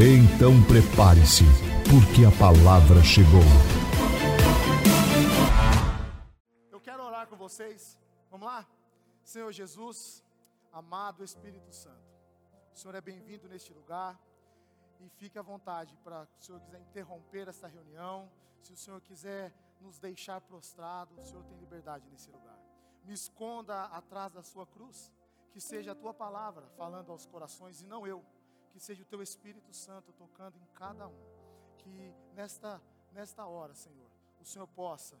[0.00, 1.42] Então prepare-se,
[1.90, 3.42] porque a palavra chegou.
[6.70, 7.98] Eu quero orar com vocês.
[8.30, 8.64] Vamos lá?
[9.24, 10.22] Senhor Jesus,
[10.72, 12.14] amado Espírito Santo,
[12.72, 14.16] o Senhor é bem-vindo neste lugar
[15.00, 18.30] e fique à vontade para se o Senhor quiser interromper esta reunião,
[18.62, 22.56] se o Senhor quiser nos deixar prostrado, o Senhor tem liberdade nesse lugar.
[23.04, 25.10] Me esconda atrás da sua cruz,
[25.50, 28.24] que seja a tua palavra falando aos corações e não eu
[28.78, 31.20] que seja o teu Espírito Santo tocando em cada um.
[31.78, 32.80] Que nesta,
[33.12, 34.08] nesta hora, Senhor,
[34.40, 35.16] o Senhor possa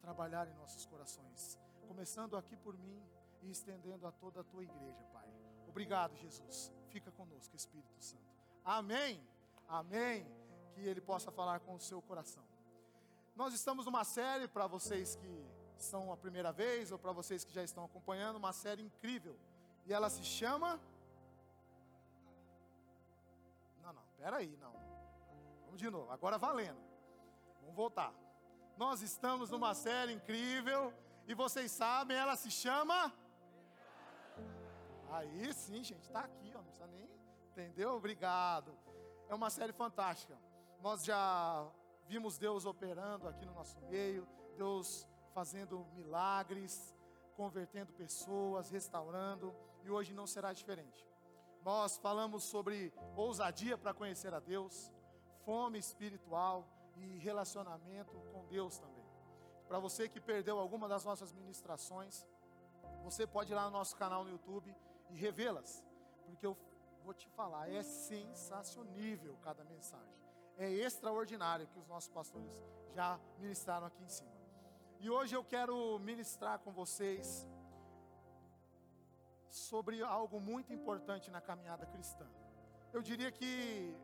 [0.00, 3.02] trabalhar em nossos corações, começando aqui por mim
[3.42, 5.28] e estendendo a toda a tua igreja, Pai.
[5.68, 6.72] Obrigado, Jesus.
[6.88, 8.24] Fica conosco, Espírito Santo.
[8.64, 9.22] Amém.
[9.68, 10.26] Amém.
[10.74, 12.42] Que Ele possa falar com o seu coração.
[13.36, 17.52] Nós estamos numa série para vocês que são a primeira vez ou para vocês que
[17.52, 19.36] já estão acompanhando, uma série incrível.
[19.84, 20.80] E ela se chama
[24.22, 24.72] Espera aí, não.
[25.64, 26.80] Vamos de novo, agora valendo.
[27.60, 28.14] Vamos voltar.
[28.76, 30.94] Nós estamos numa série incrível
[31.26, 33.12] e vocês sabem, ela se chama.
[35.10, 37.10] Aí sim, gente, está aqui, ó, não precisa nem.
[37.50, 37.96] Entendeu?
[37.96, 38.78] Obrigado.
[39.28, 40.38] É uma série fantástica.
[40.80, 41.68] Nós já
[42.06, 44.24] vimos Deus operando aqui no nosso meio,
[44.56, 46.94] Deus fazendo milagres,
[47.34, 51.11] convertendo pessoas, restaurando, e hoje não será diferente.
[51.64, 54.92] Nós falamos sobre ousadia para conhecer a Deus,
[55.44, 59.04] fome espiritual e relacionamento com Deus também.
[59.68, 62.26] Para você que perdeu alguma das nossas ministrações,
[63.04, 64.74] você pode ir lá no nosso canal no YouTube
[65.08, 65.84] e revê-las,
[66.26, 66.56] porque eu
[67.04, 70.20] vou te falar, é sensacionível cada mensagem.
[70.58, 72.50] É extraordinário que os nossos pastores
[72.90, 74.32] já ministraram aqui em cima.
[75.00, 77.48] E hoje eu quero ministrar com vocês
[79.52, 82.26] sobre algo muito importante na caminhada cristã.
[82.90, 83.94] Eu diria que,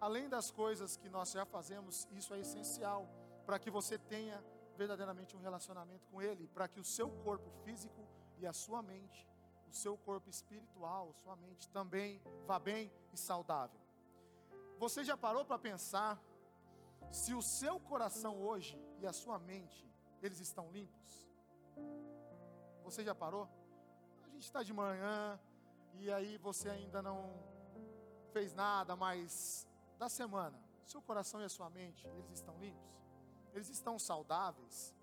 [0.00, 3.06] além das coisas que nós já fazemos, isso é essencial
[3.44, 4.42] para que você tenha
[4.74, 8.08] verdadeiramente um relacionamento com Ele, para que o seu corpo físico
[8.38, 9.28] e a sua mente,
[9.68, 13.80] o seu corpo espiritual, sua mente também vá bem e saudável.
[14.78, 16.18] Você já parou para pensar
[17.10, 19.86] se o seu coração hoje e a sua mente,
[20.22, 21.28] eles estão limpos?
[22.82, 23.46] Você já parou?
[24.36, 25.40] Gente está de manhã
[25.94, 27.32] e aí você ainda não
[28.34, 29.66] fez nada, mas
[29.98, 32.94] da semana, seu coração e a sua mente, eles estão limpos?
[33.54, 34.94] Eles estão saudáveis?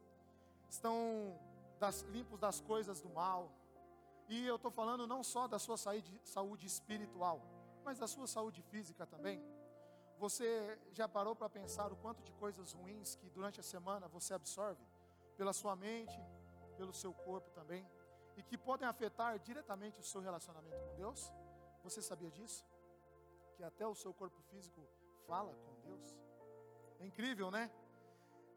[0.70, 0.96] Estão
[1.80, 3.52] das, limpos das coisas do mal?
[4.30, 7.42] E eu estou falando não só da sua saúde, saúde espiritual,
[7.84, 9.44] mas da sua saúde física também.
[10.20, 14.36] Você já parou para pensar o quanto de coisas ruins que durante a semana você
[14.36, 14.86] absorve?
[15.36, 16.20] Pela sua mente,
[16.78, 17.84] pelo seu corpo também
[18.38, 21.32] e que podem afetar diretamente o seu relacionamento com Deus.
[21.84, 22.66] Você sabia disso?
[23.56, 24.82] Que até o seu corpo físico
[25.28, 26.18] fala com Deus.
[27.00, 27.72] É incrível, né?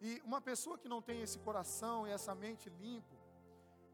[0.00, 3.16] E uma pessoa que não tem esse coração e essa mente limpo,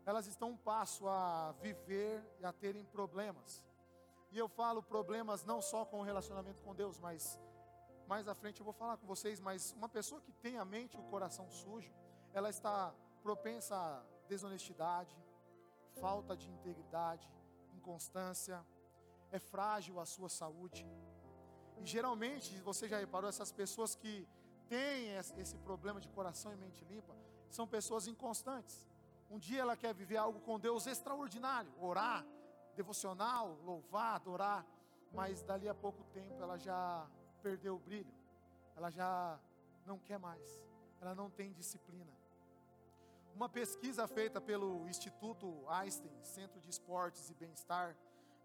[0.04, 3.64] elas estão um passo a viver e a terem problemas.
[4.30, 7.38] E eu falo problemas não só com o relacionamento com Deus, mas
[8.06, 10.96] mais à frente eu vou falar com vocês, mas uma pessoa que tem a mente
[10.96, 11.92] e o coração sujo,
[12.32, 15.16] ela está propensa à desonestidade,
[16.00, 17.28] falta de integridade,
[17.74, 18.64] inconstância,
[19.30, 20.86] é frágil a sua saúde.
[21.78, 24.28] E geralmente, você já reparou, essas pessoas que
[24.68, 27.14] têm esse problema de coração e mente limpa,
[27.50, 28.86] são pessoas inconstantes.
[29.30, 32.24] Um dia ela quer viver algo com Deus extraordinário, orar,
[32.74, 34.66] devocional, louvar, adorar,
[35.12, 37.06] mas dali a pouco tempo ela já
[37.42, 38.14] perdeu o brilho,
[38.76, 39.38] ela já
[39.84, 40.62] não quer mais,
[41.00, 42.12] ela não tem disciplina.
[43.34, 47.96] Uma pesquisa feita pelo Instituto Einstein, Centro de Esportes e Bem-Estar,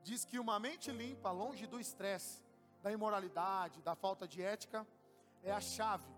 [0.01, 2.41] diz que uma mente limpa, longe do estresse,
[2.81, 4.87] da imoralidade, da falta de ética,
[5.43, 6.11] é a chave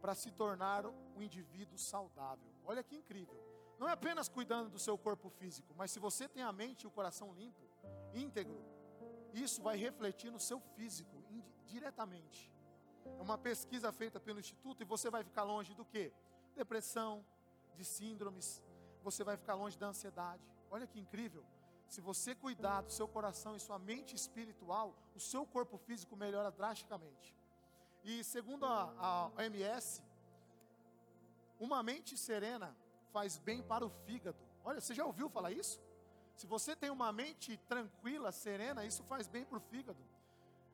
[0.00, 2.50] para se tornar um indivíduo saudável.
[2.64, 3.38] Olha que incrível.
[3.78, 6.86] Não é apenas cuidando do seu corpo físico, mas se você tem a mente e
[6.86, 7.62] o coração limpo,
[8.14, 8.64] íntegro,
[9.32, 11.22] isso vai refletir no seu físico
[11.66, 12.50] diretamente.
[13.18, 16.12] É uma pesquisa feita pelo instituto e você vai ficar longe do que?
[16.54, 17.24] Depressão,
[17.80, 18.62] de síndromes,
[19.02, 20.44] você vai ficar longe da ansiedade.
[20.70, 21.44] Olha que incrível.
[21.94, 26.50] se você cuidar do seu coração e sua mente espiritual, o seu corpo físico melhora
[26.58, 27.34] drasticamente.
[28.04, 30.00] E segundo a, a OMS,
[31.58, 32.76] uma mente serena
[33.12, 34.38] faz bem para o fígado.
[34.64, 35.80] Olha, você já ouviu falar isso?
[36.36, 40.02] Se você tem uma mente tranquila, serena, isso faz bem para o fígado.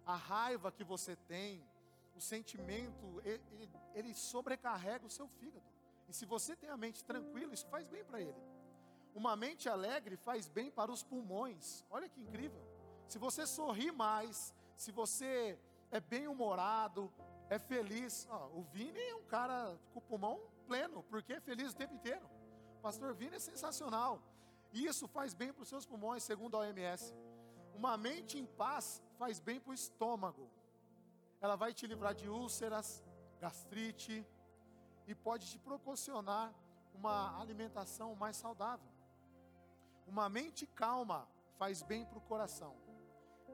[0.04, 1.66] A raiva que você tem,
[2.14, 5.75] o sentimento, ele, ele sobrecarrega o seu fígado.
[6.08, 8.40] E se você tem a mente tranquila, isso faz bem para ele.
[9.14, 11.84] Uma mente alegre faz bem para os pulmões.
[11.90, 12.62] Olha que incrível.
[13.08, 15.58] Se você sorri mais, se você
[15.90, 17.12] é bem humorado,
[17.48, 18.26] é feliz.
[18.30, 21.94] Ó, o Vini é um cara com o pulmão pleno, porque é feliz o tempo
[21.94, 22.28] inteiro.
[22.78, 24.22] O pastor Vini é sensacional.
[24.72, 27.14] E isso faz bem para os seus pulmões, segundo a OMS.
[27.74, 30.50] Uma mente em paz faz bem para o estômago.
[31.40, 33.02] Ela vai te livrar de úlceras,
[33.40, 34.26] gastrite
[35.06, 36.52] e pode te proporcionar
[36.94, 38.88] uma alimentação mais saudável.
[40.06, 42.74] Uma mente calma faz bem para o coração.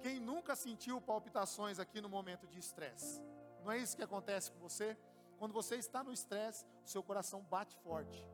[0.00, 3.22] Quem nunca sentiu palpitações aqui no momento de estresse?
[3.62, 4.96] Não é isso que acontece com você?
[5.38, 8.26] Quando você está no estresse, o seu coração bate forte.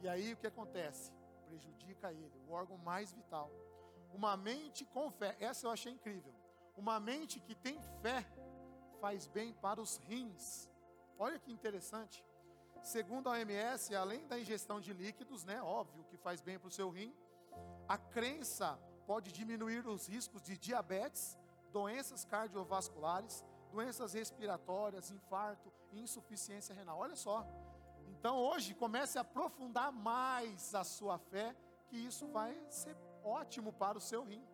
[0.00, 1.12] E aí o que acontece?
[1.46, 3.50] Prejudica ele, o órgão mais vital.
[4.12, 6.34] Uma mente com fé, essa eu achei incrível.
[6.76, 8.26] Uma mente que tem fé
[9.00, 10.70] faz bem para os rins.
[11.18, 12.24] Olha que interessante.
[12.84, 16.70] Segundo a OMS, além da ingestão de líquidos, né, óbvio que faz bem para o
[16.70, 17.16] seu rim,
[17.88, 21.38] a crença pode diminuir os riscos de diabetes,
[21.72, 23.42] doenças cardiovasculares,
[23.72, 26.98] doenças respiratórias, infarto insuficiência renal.
[26.98, 27.46] Olha só.
[28.08, 31.56] Então hoje comece a aprofundar mais a sua fé,
[31.88, 34.46] que isso vai ser ótimo para o seu rim.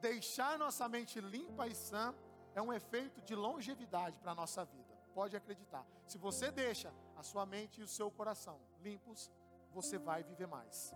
[0.00, 2.14] Deixar nossa mente limpa e sã
[2.54, 4.96] é um efeito de longevidade para a nossa vida.
[5.12, 5.84] Pode acreditar.
[6.06, 6.92] Se você deixa
[7.22, 9.30] a sua mente e o seu coração limpos,
[9.76, 10.92] você vai viver mais.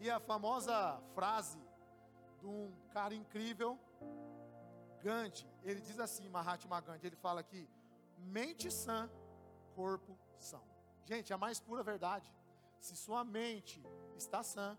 [0.00, 0.74] E a famosa
[1.14, 1.60] frase
[2.40, 3.78] de um cara incrível
[5.02, 7.68] Gandhi, ele diz assim, Mahatma Gandhi, ele fala aqui,
[8.18, 9.10] mente sã,
[9.74, 10.64] corpo são.
[11.04, 12.32] Gente, a mais pura verdade.
[12.80, 13.84] Se sua mente
[14.16, 14.78] está sã,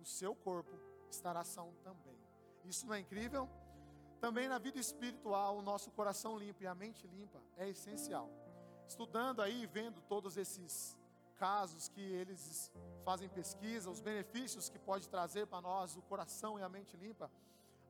[0.00, 0.76] o seu corpo
[1.10, 2.18] estará são também.
[2.64, 3.48] Isso não é incrível?
[4.20, 8.28] Também na vida espiritual, o nosso coração limpo e a mente limpa é essencial.
[8.88, 10.96] Estudando aí, vendo todos esses
[11.36, 12.72] casos que eles
[13.04, 17.30] fazem pesquisa, os benefícios que pode trazer para nós o coração e a mente limpa,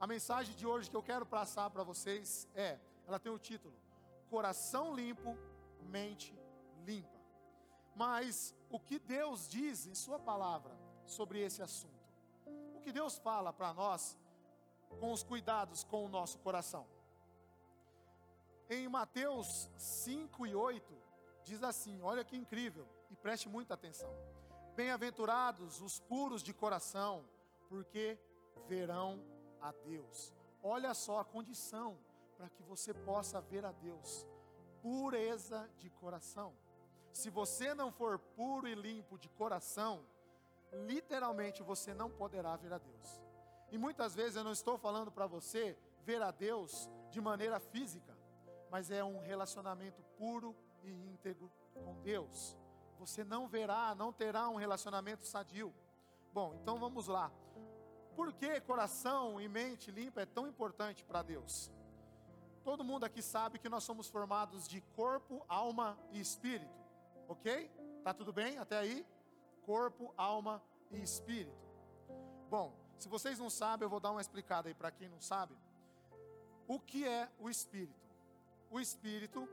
[0.00, 3.74] a mensagem de hoje que eu quero passar para vocês é: ela tem o título
[4.28, 5.38] Coração Limpo,
[5.82, 6.36] Mente
[6.84, 7.18] Limpa.
[7.94, 11.94] Mas o que Deus diz em Sua palavra sobre esse assunto?
[12.74, 14.18] O que Deus fala para nós
[14.98, 16.86] com os cuidados com o nosso coração?
[18.70, 20.94] Em Mateus 5 e 8,
[21.42, 24.14] diz assim: olha que incrível, e preste muita atenção.
[24.76, 27.24] Bem-aventurados os puros de coração,
[27.66, 28.18] porque
[28.66, 29.24] verão
[29.58, 30.34] a Deus.
[30.62, 31.96] Olha só a condição
[32.36, 34.26] para que você possa ver a Deus:
[34.82, 36.52] pureza de coração.
[37.10, 40.04] Se você não for puro e limpo de coração,
[40.72, 43.22] literalmente você não poderá ver a Deus.
[43.70, 48.17] E muitas vezes eu não estou falando para você ver a Deus de maneira física,
[48.70, 52.56] mas é um relacionamento puro e íntegro com Deus.
[52.98, 55.74] Você não verá, não terá um relacionamento sadio.
[56.32, 57.30] Bom, então vamos lá.
[58.16, 61.70] Por que coração e mente limpa é tão importante para Deus?
[62.64, 66.84] Todo mundo aqui sabe que nós somos formados de corpo, alma e espírito,
[67.28, 67.70] ok?
[68.02, 69.06] Tá tudo bem até aí?
[69.62, 70.60] Corpo, alma
[70.90, 71.68] e espírito.
[72.50, 75.56] Bom, se vocês não sabem, eu vou dar uma explicada aí para quem não sabe.
[76.66, 78.07] O que é o espírito?
[78.70, 79.48] O espírito,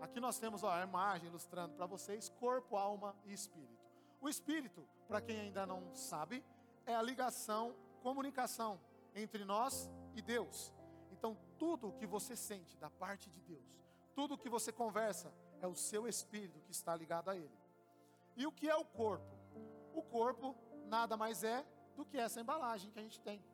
[0.00, 3.86] aqui nós temos ó, a imagem ilustrando para vocês: corpo, alma e espírito.
[4.20, 6.44] O espírito, para quem ainda não sabe,
[6.84, 8.80] é a ligação comunicação
[9.14, 10.72] entre nós e Deus.
[11.10, 13.64] Então, tudo o que você sente da parte de Deus,
[14.14, 17.58] tudo o que você conversa, é o seu espírito que está ligado a Ele.
[18.36, 19.36] E o que é o corpo?
[19.92, 20.54] O corpo
[20.86, 23.44] nada mais é do que essa embalagem que a gente tem.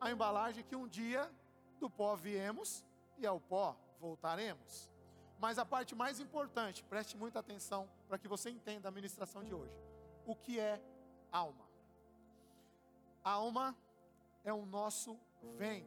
[0.00, 1.30] A embalagem que um dia
[1.78, 2.84] do pó viemos
[3.16, 4.90] e ao pó voltaremos.
[5.38, 9.54] Mas a parte mais importante, preste muita atenção para que você entenda a ministração de
[9.54, 9.74] hoje.
[10.24, 10.80] O que é
[11.30, 11.66] alma?
[13.22, 13.76] Alma
[14.44, 15.18] é o nosso
[15.56, 15.86] vem.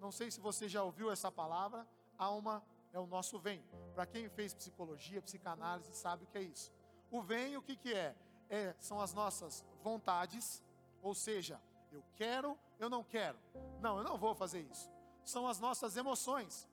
[0.00, 1.86] Não sei se você já ouviu essa palavra.
[2.18, 2.62] Alma
[2.92, 3.64] é o nosso vem.
[3.94, 6.72] Para quem fez psicologia, psicanálise, sabe o que é isso.
[7.10, 8.14] O vem, o que, que é?
[8.50, 8.74] é?
[8.78, 10.62] São as nossas vontades,
[11.02, 11.60] ou seja,
[11.92, 13.38] eu quero, eu não quero.
[13.80, 14.90] Não, eu não vou fazer isso.
[15.24, 16.68] São as nossas emoções.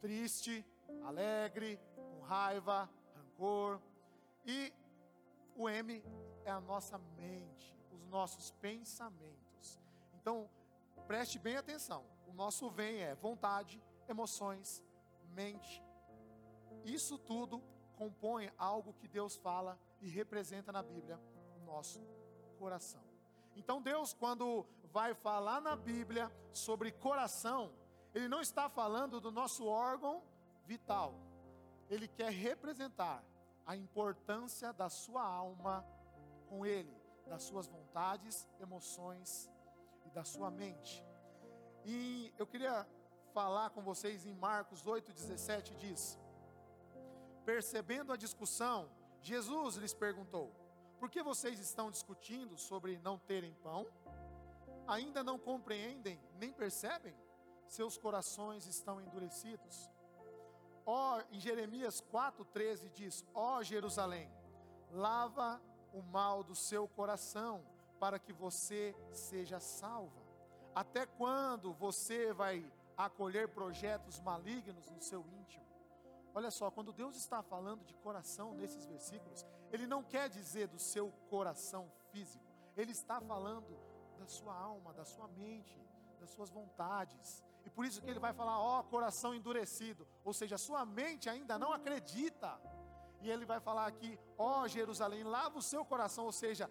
[0.00, 0.64] Triste,
[1.04, 3.80] alegre, com raiva, rancor.
[4.44, 4.72] E
[5.56, 6.02] o M
[6.44, 9.78] é a nossa mente, os nossos pensamentos.
[10.14, 10.48] Então,
[11.06, 12.04] preste bem atenção.
[12.26, 14.82] O nosso vem é vontade, emoções,
[15.34, 15.82] mente.
[16.84, 17.62] Isso tudo
[17.96, 21.20] compõe algo que Deus fala e representa na Bíblia
[21.56, 22.00] o nosso
[22.58, 23.02] coração.
[23.56, 27.72] Então Deus, quando vai falar na Bíblia sobre coração,
[28.18, 30.20] Ele não está falando do nosso órgão
[30.64, 31.14] vital.
[31.88, 33.24] Ele quer representar
[33.64, 35.86] a importância da sua alma
[36.48, 36.92] com Ele,
[37.28, 39.48] das suas vontades, emoções
[40.04, 41.06] e da sua mente.
[41.84, 42.84] E eu queria
[43.32, 46.18] falar com vocês em Marcos 8,17 diz:
[47.44, 50.52] Percebendo a discussão, Jesus lhes perguntou:
[50.98, 53.86] Por que vocês estão discutindo sobre não terem pão?
[54.88, 57.14] Ainda não compreendem nem percebem?
[57.68, 59.90] Seus corações estão endurecidos.
[60.84, 64.30] Ó, em Jeremias 4,13 diz: Ó Jerusalém,
[64.90, 65.60] lava
[65.92, 67.62] o mal do seu coração,
[68.00, 70.26] para que você seja salva.
[70.74, 72.64] Até quando você vai
[72.96, 75.66] acolher projetos malignos no seu íntimo?
[76.34, 80.78] Olha só, quando Deus está falando de coração nesses versículos, Ele não quer dizer do
[80.78, 82.44] seu coração físico,
[82.76, 83.76] Ele está falando
[84.18, 85.78] da sua alma, da sua mente,
[86.20, 87.44] das suas vontades.
[87.68, 91.28] E por isso que Ele vai falar, ó, oh, coração endurecido, ou seja, sua mente
[91.28, 92.58] ainda não acredita.
[93.20, 96.70] E Ele vai falar aqui, ó oh, Jerusalém, lava o seu coração, ou seja,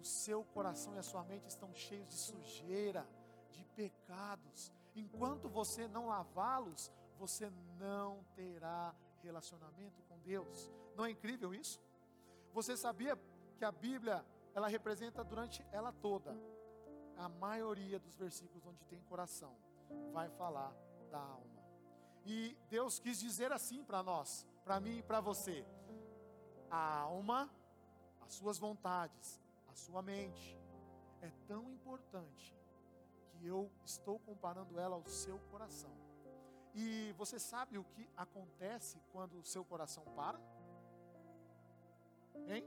[0.00, 3.06] o seu coração e a sua mente estão cheios de sujeira,
[3.50, 4.72] de pecados.
[4.96, 10.70] Enquanto você não lavá-los, você não terá relacionamento com Deus.
[10.96, 11.78] Não é incrível isso?
[12.54, 13.14] Você sabia
[13.58, 16.34] que a Bíblia, ela representa durante ela toda,
[17.18, 19.54] a maioria dos versículos onde tem coração,
[20.12, 20.74] vai falar
[21.10, 21.64] da alma.
[22.24, 25.66] E Deus quis dizer assim para nós, para mim e para você:
[26.70, 27.50] a alma,
[28.20, 30.58] as suas vontades, a sua mente,
[31.20, 32.56] é tão importante
[33.30, 35.90] que eu estou comparando ela ao seu coração.
[36.74, 40.40] E você sabe o que acontece quando o seu coração para?
[42.46, 42.64] Hein?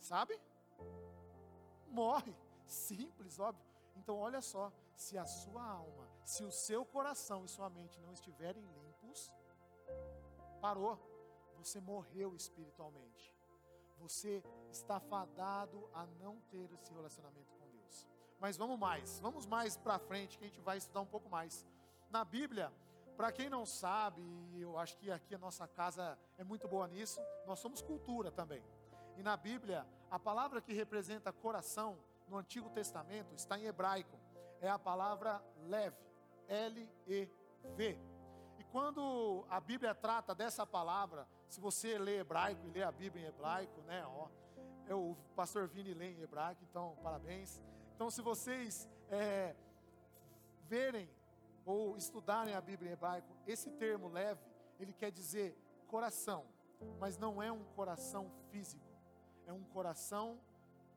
[0.00, 0.40] Sabe?
[1.88, 2.34] Morre.
[2.66, 3.64] Simples, óbvio.
[3.96, 8.12] Então, olha só: se a sua alma, se o seu coração e sua mente não
[8.12, 9.32] estiverem limpos,
[10.60, 10.98] parou.
[11.56, 13.34] Você morreu espiritualmente.
[13.96, 18.06] Você está fadado a não ter esse relacionamento com Deus.
[18.38, 21.66] Mas vamos mais, vamos mais para frente que a gente vai estudar um pouco mais
[22.10, 22.70] na Bíblia,
[23.16, 24.20] para quem não sabe,
[24.52, 28.30] e eu acho que aqui a nossa casa é muito boa nisso, nós somos cultura
[28.30, 28.62] também.
[29.16, 34.19] E na Bíblia, a palavra que representa coração no Antigo Testamento está em hebraico.
[34.60, 35.96] É a palavra leve,
[36.48, 37.98] L-E-V.
[38.58, 43.24] E quando a Bíblia trata dessa palavra, se você lê hebraico e lê a Bíblia
[43.24, 44.28] em hebraico, né, ó,
[44.86, 47.62] eu, o pastor Vini lê em hebraico, então parabéns.
[47.94, 49.54] Então, se vocês é,
[50.68, 51.08] verem
[51.64, 54.40] ou estudarem a Bíblia em hebraico, esse termo leve,
[54.78, 56.44] ele quer dizer coração,
[56.98, 58.86] mas não é um coração físico,
[59.46, 60.40] é um coração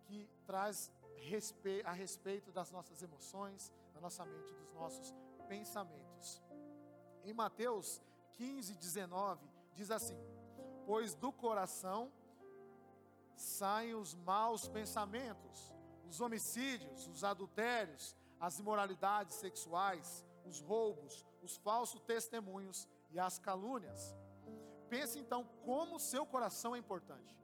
[0.05, 0.91] que traz
[1.85, 5.13] a respeito das nossas emoções, da nossa mente, dos nossos
[5.47, 6.41] pensamentos.
[7.23, 8.01] Em Mateus
[8.35, 10.17] 15, 19, diz assim:
[10.85, 12.11] Pois do coração
[13.35, 15.73] saem os maus pensamentos,
[16.09, 24.15] os homicídios, os adultérios, as imoralidades sexuais, os roubos, os falsos testemunhos e as calúnias.
[24.89, 27.42] Pense então como seu coração é importante.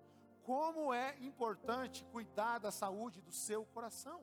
[0.50, 4.20] Como é importante cuidar da saúde do seu coração.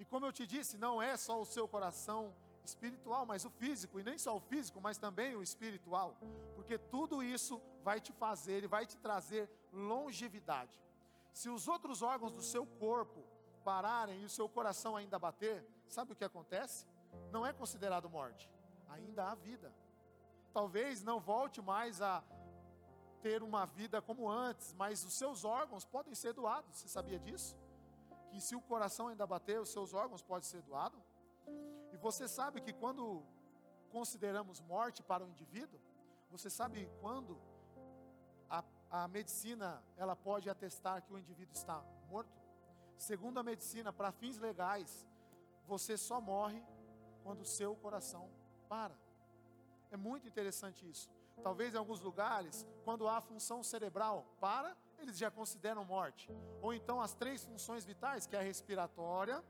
[0.00, 2.34] E como eu te disse, não é só o seu coração
[2.64, 6.16] espiritual, mas o físico, e nem só o físico, mas também o espiritual,
[6.56, 10.76] porque tudo isso vai te fazer e vai te trazer longevidade.
[11.32, 13.20] Se os outros órgãos do seu corpo
[13.64, 16.86] pararem e o seu coração ainda bater, sabe o que acontece?
[17.30, 18.48] não é considerado morte,
[18.88, 19.72] ainda há vida.
[20.52, 22.22] Talvez não volte mais a
[23.22, 26.76] ter uma vida como antes, mas os seus órgãos podem ser doados.
[26.76, 27.56] Você sabia disso?
[28.30, 31.00] Que se o coração ainda bater, os seus órgãos podem ser doados?
[31.92, 33.22] E você sabe que quando
[33.90, 35.80] consideramos morte para o indivíduo,
[36.30, 37.40] você sabe quando
[38.48, 42.40] a, a medicina ela pode atestar que o indivíduo está morto?
[42.96, 45.06] Segundo a medicina, para fins legais,
[45.66, 46.62] você só morre
[47.24, 48.30] quando o seu coração
[48.68, 48.94] para.
[49.90, 51.10] É muito interessante isso.
[51.42, 56.30] Talvez em alguns lugares, quando há função cerebral para, eles já consideram morte.
[56.60, 59.42] Ou então as três funções vitais, que é a respiratória,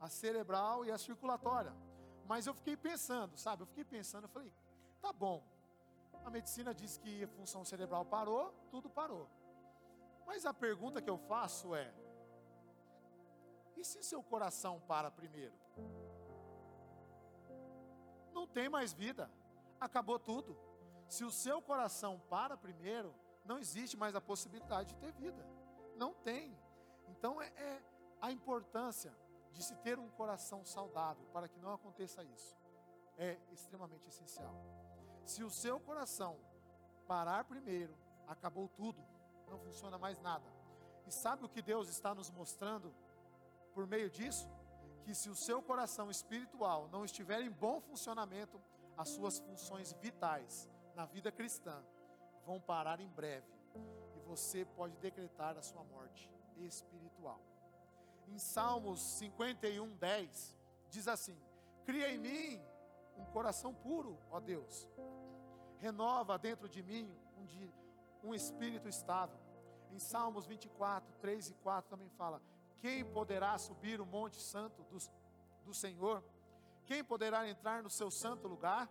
[0.00, 1.74] a cerebral e a circulatória.
[2.26, 3.62] Mas eu fiquei pensando, sabe?
[3.62, 4.52] Eu fiquei pensando, eu falei,
[5.00, 5.42] tá bom.
[6.24, 9.28] A medicina diz que a função cerebral parou, tudo parou.
[10.26, 11.94] Mas a pergunta que eu faço é:
[13.76, 15.54] e se seu coração para primeiro?
[18.32, 19.30] Não tem mais vida.
[19.78, 20.58] Acabou tudo.
[21.08, 25.46] Se o seu coração para primeiro, não existe mais a possibilidade de ter vida.
[25.96, 26.58] Não tem.
[27.08, 27.82] Então é, é
[28.20, 29.16] a importância
[29.52, 32.56] de se ter um coração saudável para que não aconteça isso.
[33.16, 34.54] É extremamente essencial.
[35.24, 36.38] Se o seu coração
[37.06, 37.96] parar primeiro,
[38.26, 39.02] acabou tudo,
[39.48, 40.44] não funciona mais nada.
[41.06, 42.94] E sabe o que Deus está nos mostrando
[43.72, 44.50] por meio disso?
[45.04, 48.60] Que se o seu coração espiritual não estiver em bom funcionamento,
[48.96, 51.84] as suas funções vitais na vida cristã
[52.46, 53.46] vão parar em breve.
[54.16, 57.38] E você pode decretar a sua morte espiritual.
[58.26, 60.56] Em Salmos 51, 10,
[60.88, 61.38] diz assim:
[61.84, 62.64] Cria em mim
[63.18, 64.88] um coração puro, ó Deus.
[65.78, 69.38] Renova dentro de mim um, um espírito estável.
[69.92, 72.40] Em Salmos 24, 3 e 4 também fala:
[72.78, 74.96] Quem poderá subir o monte santo do,
[75.62, 76.24] do Senhor?
[76.86, 78.88] Quem poderá entrar no seu santo lugar?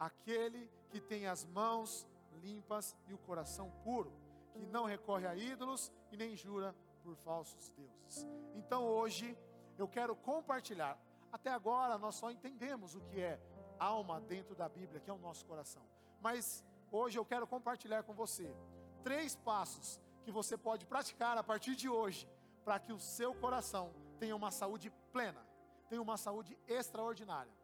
[0.00, 2.08] Aquele que tem as mãos
[2.42, 4.10] limpas e o coração puro,
[4.50, 8.26] que não recorre a ídolos e nem jura por falsos deuses.
[8.54, 9.36] Então hoje
[9.76, 10.98] eu quero compartilhar.
[11.30, 13.38] Até agora nós só entendemos o que é
[13.78, 15.82] alma dentro da Bíblia, que é o nosso coração.
[16.20, 18.56] Mas hoje eu quero compartilhar com você
[19.02, 22.26] três passos que você pode praticar a partir de hoje
[22.64, 25.46] para que o seu coração tenha uma saúde plena,
[25.88, 27.59] tenha uma saúde extraordinária.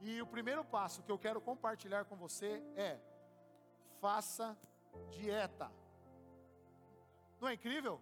[0.00, 2.98] E o primeiro passo que eu quero compartilhar com você é:
[4.00, 4.56] faça
[5.10, 5.70] dieta.
[7.40, 8.00] Não é incrível?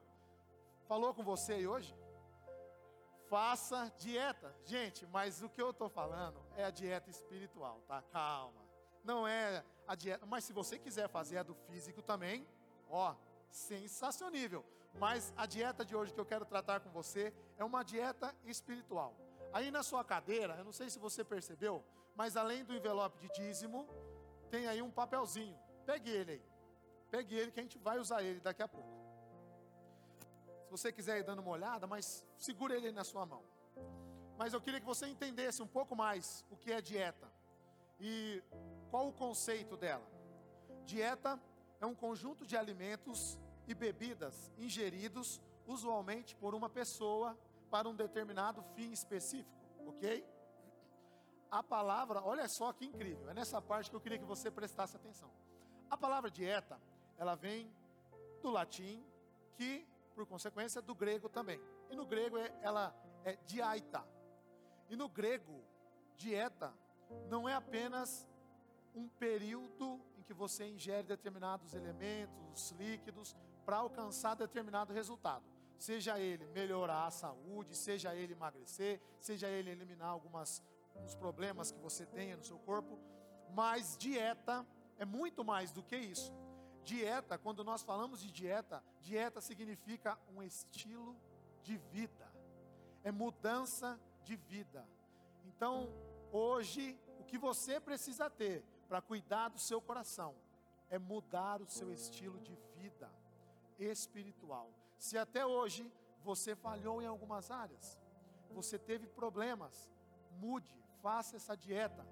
[0.86, 1.94] Falou com você aí hoje?
[3.28, 4.54] Faça dieta.
[4.64, 8.02] Gente, mas o que eu estou falando é a dieta espiritual, tá?
[8.12, 8.64] Calma.
[9.02, 10.24] Não é a dieta.
[10.26, 12.46] Mas se você quiser fazer a do físico também,
[12.88, 13.14] ó,
[13.50, 14.64] sensacionível.
[14.94, 19.14] Mas a dieta de hoje que eu quero tratar com você é uma dieta espiritual.
[19.56, 21.82] Aí na sua cadeira, eu não sei se você percebeu,
[22.14, 23.88] mas além do envelope de dízimo,
[24.50, 25.58] tem aí um papelzinho.
[25.86, 26.42] Pegue ele aí.
[27.10, 28.94] Pegue ele que a gente vai usar ele daqui a pouco.
[30.66, 33.42] Se você quiser ir dando uma olhada, mas segura ele aí na sua mão.
[34.36, 37.32] Mas eu queria que você entendesse um pouco mais o que é dieta
[37.98, 38.42] e
[38.90, 40.06] qual o conceito dela.
[40.84, 41.40] Dieta
[41.80, 47.34] é um conjunto de alimentos e bebidas ingeridos usualmente por uma pessoa
[47.70, 49.50] para um determinado fim específico,
[49.86, 50.26] ok?
[51.50, 54.96] A palavra, olha só que incrível, é nessa parte que eu queria que você prestasse
[54.96, 55.30] atenção.
[55.88, 56.80] A palavra dieta,
[57.16, 57.70] ela vem
[58.42, 59.04] do latim,
[59.56, 61.60] que por consequência, do grego também.
[61.90, 64.02] E no grego é, ela é diaita.
[64.88, 65.62] E no grego,
[66.16, 66.72] dieta
[67.28, 68.26] não é apenas
[68.94, 75.44] um período em que você ingere determinados elementos, líquidos, para alcançar determinado resultado.
[75.78, 80.62] Seja ele melhorar a saúde, seja ele emagrecer, seja ele eliminar algumas
[81.02, 82.98] uns problemas que você tenha no seu corpo,
[83.50, 84.66] mas dieta
[84.98, 86.32] é muito mais do que isso.
[86.84, 91.16] Dieta, quando nós falamos de dieta, dieta significa um estilo
[91.62, 92.32] de vida,
[93.02, 94.86] é mudança de vida.
[95.44, 95.92] Então,
[96.32, 100.34] hoje, o que você precisa ter para cuidar do seu coração
[100.88, 103.10] é mudar o seu estilo de vida
[103.78, 104.70] espiritual.
[104.98, 107.98] Se até hoje você falhou em algumas áreas,
[108.50, 109.90] você teve problemas,
[110.32, 112.06] mude, faça essa dieta,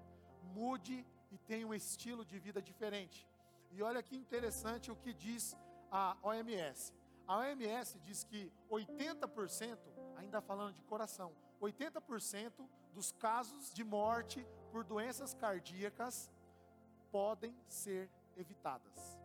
[0.53, 3.27] mude e tenha um estilo de vida diferente.
[3.71, 5.57] E olha que interessante o que diz
[5.91, 6.93] a OMS.
[7.27, 9.77] A OMS diz que 80%,
[10.15, 16.31] ainda falando de coração, 80% dos casos de morte por doenças cardíacas
[17.11, 19.17] podem ser evitadas.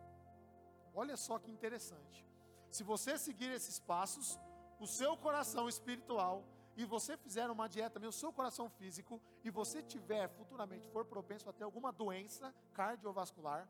[0.93, 2.25] Olha só que interessante.
[2.71, 4.39] Se você seguir esses passos,
[4.79, 6.43] o seu coração espiritual
[6.77, 11.49] e você fizer uma dieta, o seu coração físico, e você tiver futuramente for propenso
[11.49, 13.67] a ter alguma doença cardiovascular,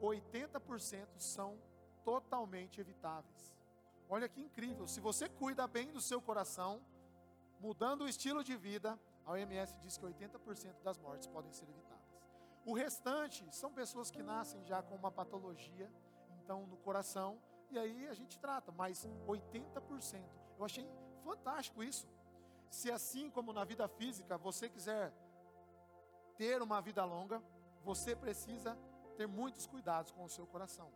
[0.00, 1.58] 80% são
[2.02, 3.54] totalmente evitáveis.
[4.08, 6.80] Olha que incrível, se você cuida bem do seu coração,
[7.60, 11.96] mudando o estilo de vida, a OMS diz que 80% das mortes podem ser evitadas.
[12.64, 15.92] O restante são pessoas que nascem já com uma patologia,
[16.42, 17.38] então no coração,
[17.70, 20.22] e aí a gente trata, mas 80%.
[20.58, 20.88] Eu achei
[21.22, 22.08] fantástico isso.
[22.70, 25.12] Se assim como na vida física você quiser
[26.36, 27.42] ter uma vida longa,
[27.82, 28.76] você precisa
[29.16, 30.92] ter muitos cuidados com o seu coração.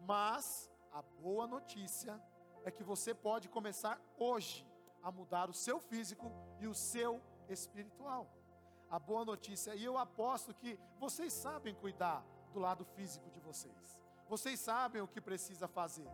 [0.00, 2.20] Mas a boa notícia
[2.64, 4.66] é que você pode começar hoje
[5.02, 6.30] a mudar o seu físico
[6.60, 8.30] e o seu espiritual.
[8.90, 14.01] A boa notícia, e eu aposto que vocês sabem cuidar do lado físico de vocês.
[14.32, 16.08] Vocês sabem o que precisa fazer.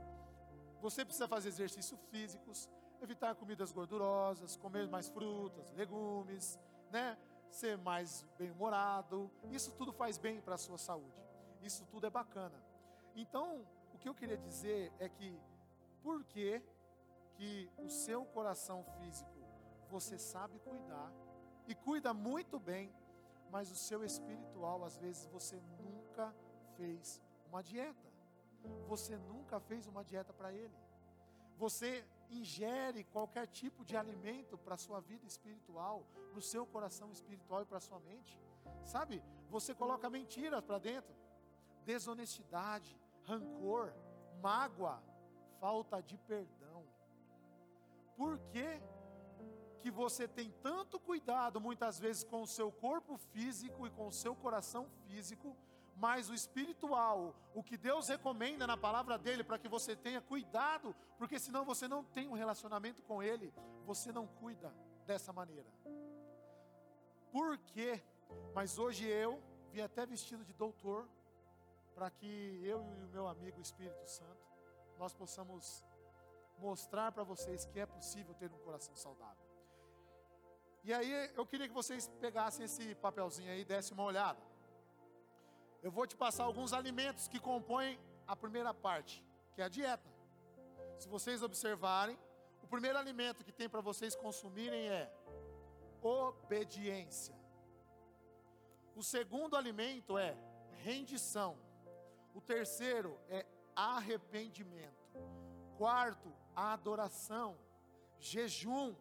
[0.80, 2.68] Você precisa fazer exercícios físicos,
[3.00, 6.58] evitar comidas gordurosas, comer mais frutas, legumes,
[6.90, 7.16] né?
[7.48, 9.30] Ser mais bem-humorado.
[9.52, 11.22] Isso tudo faz bem para a sua saúde.
[11.62, 12.60] Isso tudo é bacana.
[13.14, 15.40] Então, o que eu queria dizer é que
[16.02, 16.60] por que
[17.36, 19.38] que o seu coração físico
[19.88, 21.12] você sabe cuidar
[21.68, 22.92] e cuida muito bem,
[23.48, 26.34] mas o seu espiritual às vezes você nunca
[26.76, 28.07] fez uma dieta.
[28.86, 30.76] Você nunca fez uma dieta para ele.
[31.56, 37.62] Você ingere qualquer tipo de alimento para a sua vida espiritual, no seu coração espiritual
[37.62, 38.40] e para a sua mente.
[38.84, 39.22] Sabe?
[39.50, 41.14] Você coloca mentiras para dentro,
[41.84, 43.92] desonestidade, rancor,
[44.40, 45.02] mágoa,
[45.60, 46.84] falta de perdão.
[48.16, 48.80] Por que,
[49.80, 54.12] que você tem tanto cuidado muitas vezes com o seu corpo físico e com o
[54.12, 55.56] seu coração físico,
[55.98, 60.94] mas o espiritual, o que Deus recomenda na palavra dele para que você tenha cuidado,
[61.16, 63.52] porque senão você não tem um relacionamento com ele,
[63.84, 64.72] você não cuida
[65.06, 65.68] dessa maneira.
[67.32, 68.02] Por quê?
[68.54, 71.08] Mas hoje eu vim até vestido de doutor
[71.94, 74.46] para que eu e o meu amigo Espírito Santo
[74.96, 75.84] nós possamos
[76.58, 79.46] mostrar para vocês que é possível ter um coração saudável.
[80.84, 84.47] E aí eu queria que vocês pegassem esse papelzinho aí e dessem uma olhada.
[85.82, 90.10] Eu vou te passar alguns alimentos que compõem a primeira parte, que é a dieta.
[90.98, 92.18] Se vocês observarem,
[92.62, 95.12] o primeiro alimento que tem para vocês consumirem é
[96.02, 97.34] obediência.
[98.94, 100.36] O segundo alimento é
[100.82, 101.56] rendição.
[102.34, 105.06] O terceiro é arrependimento.
[105.76, 107.56] Quarto, adoração,
[108.18, 108.96] jejum,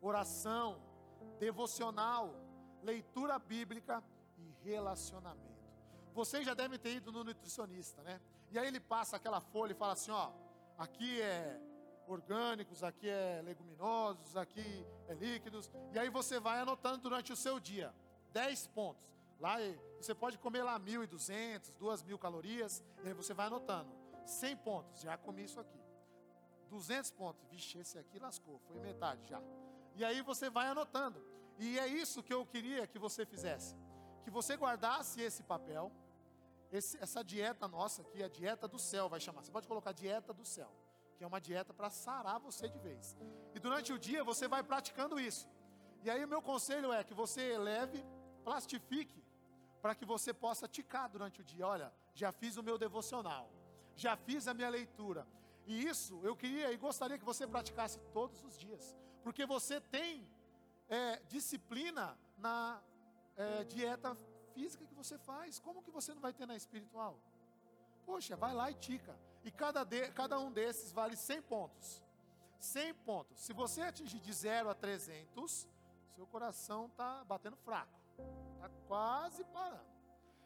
[0.00, 0.80] oração,
[1.38, 2.34] devocional,
[2.82, 4.04] leitura bíblica
[4.36, 5.53] e relacionamento.
[6.14, 8.20] Vocês já devem ter ido no nutricionista, né?
[8.50, 10.30] E aí ele passa aquela folha e fala assim: ó,
[10.78, 11.60] aqui é
[12.06, 15.70] orgânicos, aqui é leguminosos, aqui é líquidos.
[15.92, 17.92] E aí você vai anotando durante o seu dia
[18.32, 19.04] 10 pontos.
[19.40, 19.56] Lá
[20.00, 23.90] você pode comer lá 1.200, 2.000 calorias, e aí você vai anotando.
[24.24, 25.80] 100 pontos, já comi isso aqui.
[26.70, 29.42] 200 pontos, vixe, esse aqui lascou, foi metade já.
[29.94, 31.22] E aí você vai anotando.
[31.58, 33.76] E é isso que eu queria que você fizesse.
[34.22, 35.92] Que você guardasse esse papel,
[36.76, 39.42] esse, essa dieta nossa aqui, a dieta do céu vai chamar.
[39.42, 40.70] Você pode colocar dieta do céu,
[41.16, 43.16] que é uma dieta para sarar você de vez.
[43.54, 45.48] E durante o dia você vai praticando isso.
[46.02, 48.04] E aí o meu conselho é que você leve,
[48.42, 49.22] plastifique,
[49.80, 51.66] para que você possa ticar durante o dia.
[51.66, 53.50] Olha, já fiz o meu devocional,
[53.94, 55.26] já fiz a minha leitura.
[55.66, 60.28] E isso eu queria e gostaria que você praticasse todos os dias, porque você tem
[60.88, 62.82] é, disciplina na
[63.36, 64.16] é, dieta
[64.54, 67.18] física que você faz, como que você não vai ter na espiritual?
[68.06, 69.14] Poxa, vai lá e tica.
[69.44, 72.02] E cada, de, cada um desses vale 100 pontos.
[72.58, 73.40] 100 pontos.
[73.40, 75.68] Se você atingir de 0 a 300,
[76.14, 77.98] seu coração está batendo fraco.
[78.54, 79.94] Está quase parando.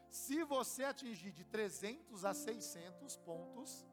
[0.09, 3.85] Se você atingir de 300 a 600 pontos,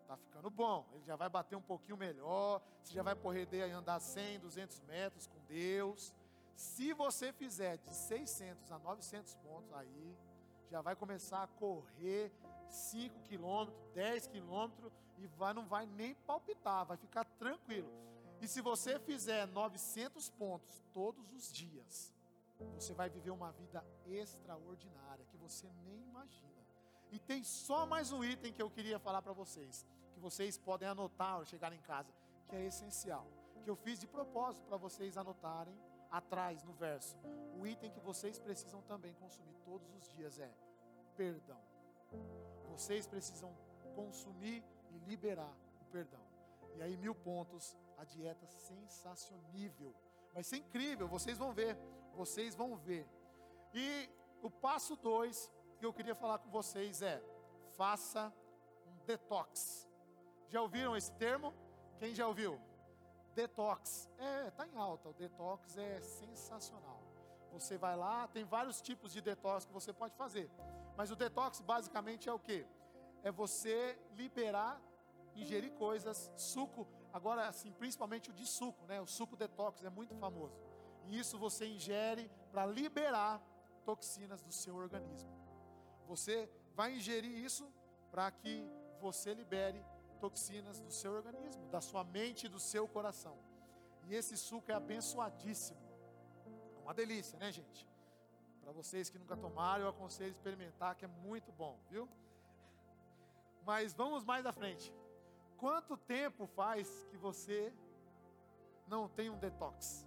[0.00, 0.86] está ficando bom.
[0.92, 2.60] Ele já vai bater um pouquinho melhor.
[2.82, 6.12] Você já vai poder andar 100, 200 metros com Deus.
[6.54, 10.16] Se você fizer de 600 a 900 pontos, aí
[10.70, 12.32] já vai começar a correr
[12.68, 17.90] 5 quilômetros, 10 quilômetros e vai, não vai nem palpitar, vai ficar tranquilo.
[18.40, 22.12] E se você fizer 900 pontos todos os dias,
[22.74, 26.50] você vai viver uma vida extraordinária que você nem imagina.
[27.10, 30.88] E tem só mais um item que eu queria falar para vocês, que vocês podem
[30.88, 32.12] anotar ao chegar em casa,
[32.48, 33.26] que é essencial,
[33.62, 35.78] que eu fiz de propósito para vocês anotarem
[36.12, 37.16] atrás no verso.
[37.58, 40.52] O item que vocês precisam também consumir todos os dias é
[41.16, 41.60] perdão.
[42.68, 43.50] Vocês precisam
[43.94, 46.20] consumir e liberar o perdão.
[46.76, 49.94] E aí, mil pontos, a dieta sensacionível.
[50.32, 51.76] Vai ser incrível, vocês vão ver.
[52.14, 53.08] Vocês vão ver.
[53.72, 54.08] E
[54.42, 57.22] o passo dois que eu queria falar com vocês é:
[57.76, 58.32] faça
[58.86, 59.88] um detox.
[60.48, 61.54] Já ouviram esse termo?
[61.98, 62.60] Quem já ouviu?
[63.34, 64.10] Detox.
[64.18, 65.08] É, está em alta.
[65.08, 67.00] O detox é sensacional.
[67.52, 70.50] Você vai lá, tem vários tipos de detox que você pode fazer.
[70.96, 72.66] Mas o detox basicamente é o que?
[73.22, 74.80] É você liberar,
[75.34, 76.86] ingerir coisas, suco.
[77.12, 79.00] Agora, assim, principalmente o de suco, né?
[79.00, 80.58] O suco detox é muito famoso.
[81.06, 83.42] E isso você ingere para liberar
[83.84, 85.30] toxinas do seu organismo.
[86.06, 87.70] Você vai ingerir isso
[88.10, 88.66] para que
[89.00, 89.84] você libere
[90.24, 93.36] toxinas do seu organismo, da sua mente e do seu coração.
[94.06, 95.80] E esse suco é abençoadíssimo.
[96.76, 97.80] É uma delícia, né, gente?
[98.62, 102.08] Para vocês que nunca tomaram, eu aconselho experimentar, que é muito bom, viu?
[103.64, 104.94] Mas vamos mais à frente.
[105.56, 107.72] Quanto tempo faz que você
[108.86, 110.06] não tem um detox?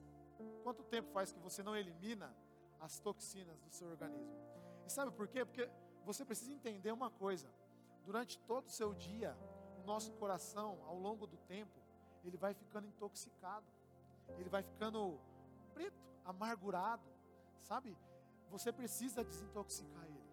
[0.63, 2.33] Quanto tempo faz que você não elimina
[2.79, 4.37] as toxinas do seu organismo?
[4.85, 5.43] E sabe por quê?
[5.43, 5.69] Porque
[6.05, 7.49] você precisa entender uma coisa.
[8.05, 9.35] Durante todo o seu dia,
[9.85, 11.79] nosso coração, ao longo do tempo,
[12.23, 13.65] ele vai ficando intoxicado.
[14.37, 15.19] Ele vai ficando
[15.73, 17.03] preto, amargurado,
[17.61, 17.95] sabe?
[18.49, 20.25] Você precisa desintoxicar ele.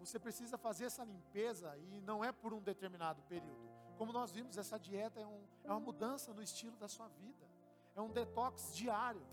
[0.00, 3.68] Você precisa fazer essa limpeza e não é por um determinado período.
[3.96, 7.46] Como nós vimos, essa dieta é, um, é uma mudança no estilo da sua vida.
[7.94, 9.24] É um detox diário.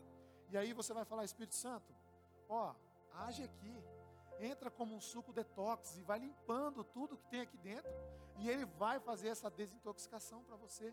[0.50, 1.94] E aí você vai falar, Espírito Santo,
[2.48, 2.76] ó,
[3.14, 3.84] age aqui.
[4.40, 7.92] Entra como um suco detox e vai limpando tudo que tem aqui dentro.
[8.42, 10.92] E ele vai fazer essa desintoxicação para você.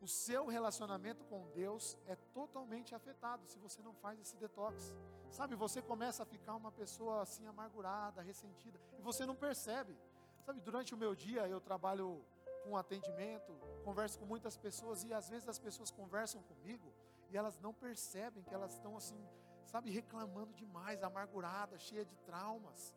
[0.00, 4.94] O seu relacionamento com Deus é totalmente afetado se você não faz esse detox.
[5.30, 9.98] Sabe, você começa a ficar uma pessoa assim amargurada, ressentida, e você não percebe.
[10.46, 12.24] Sabe, durante o meu dia eu trabalho
[12.62, 13.52] com atendimento,
[13.84, 16.92] converso com muitas pessoas e às vezes as pessoas conversam comigo
[17.28, 19.20] e elas não percebem que elas estão assim,
[19.66, 22.94] sabe, reclamando demais, amarguradas, cheias de traumas.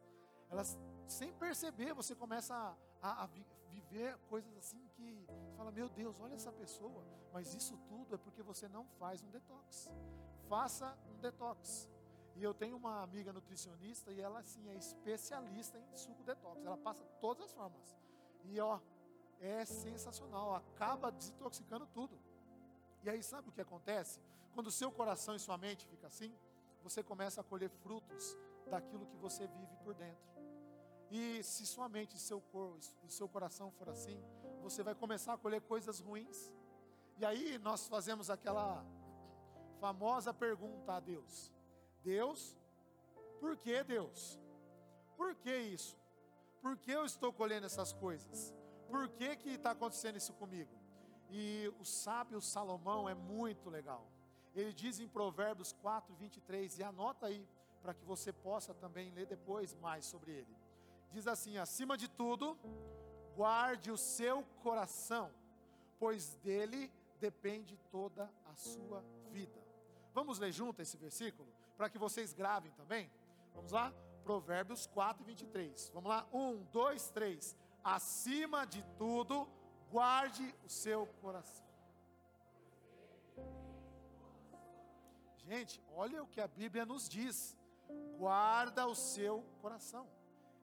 [0.50, 3.30] Elas, sem perceber, você começa a, a,
[3.74, 7.04] viver coisas assim que fala: Meu Deus, olha essa pessoa.
[7.34, 9.90] Mas isso tudo é porque você não faz um detox.
[10.48, 11.90] Faça um detox.
[12.36, 16.64] E eu tenho uma amiga nutricionista e ela assim é especialista em suco detox.
[16.66, 17.96] Ela passa todas as formas.
[18.46, 18.80] E ó,
[19.40, 22.18] é sensacional, acaba desintoxicando tudo.
[23.04, 24.22] E aí sabe o que acontece?
[24.54, 26.34] Quando o seu coração e sua mente fica assim,
[26.82, 28.38] você começa a colher frutos
[28.70, 30.43] daquilo que você vive por dentro.
[31.12, 34.22] E se sua mente e seu corpo e seu coração for assim,
[34.62, 36.52] você vai começar a colher coisas ruins.
[37.18, 38.84] E aí nós fazemos aquela
[39.80, 41.52] famosa pergunta a Deus:
[42.04, 42.58] Deus,
[43.40, 44.40] por que Deus?
[45.16, 45.98] Por que isso?
[46.62, 48.54] Por que eu estou colhendo essas coisas?
[48.88, 50.72] Por que que está acontecendo isso comigo?
[51.30, 54.08] E o sábio Salomão é muito legal.
[54.56, 57.48] Ele diz em Provérbios 4, 23, e anota aí,
[57.82, 60.56] para que você possa também ler depois mais sobre ele.
[61.14, 62.58] Diz assim: acima de tudo,
[63.36, 65.32] guarde o seu coração,
[66.00, 69.62] pois dele depende toda a sua vida.
[70.12, 71.48] Vamos ler junto esse versículo,
[71.78, 73.12] para que vocês gravem também?
[73.54, 73.94] Vamos lá?
[74.24, 75.92] Provérbios 4, 23.
[75.94, 76.28] Vamos lá?
[76.34, 77.56] Um, dois, três.
[77.84, 79.48] Acima de tudo,
[79.92, 81.64] guarde o seu coração.
[85.38, 87.56] Gente, olha o que a Bíblia nos diz.
[88.18, 90.08] Guarda o seu coração.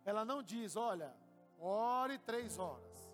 [0.05, 1.15] Ela não diz, olha,
[1.59, 3.11] ore três horas,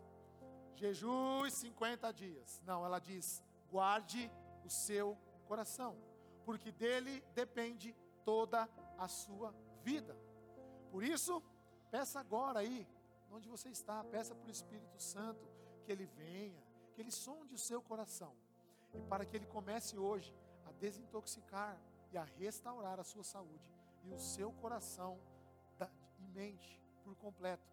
[0.75, 2.62] jejue 50 dias.
[2.64, 4.31] Não, ela diz, guarde
[4.64, 5.96] o seu coração,
[6.44, 7.94] porque dele depende
[8.25, 8.68] toda
[8.99, 10.16] a sua vida.
[10.90, 11.42] Por isso,
[11.90, 12.87] peça agora aí,
[13.31, 15.46] onde você está, peça para o Espírito Santo
[15.85, 16.62] que ele venha,
[16.94, 18.35] que ele sonde o seu coração,
[18.94, 21.81] e para que ele comece hoje a desintoxicar
[22.12, 23.70] e a restaurar a sua saúde
[24.05, 25.18] e o seu coração
[26.37, 27.66] mente por completo,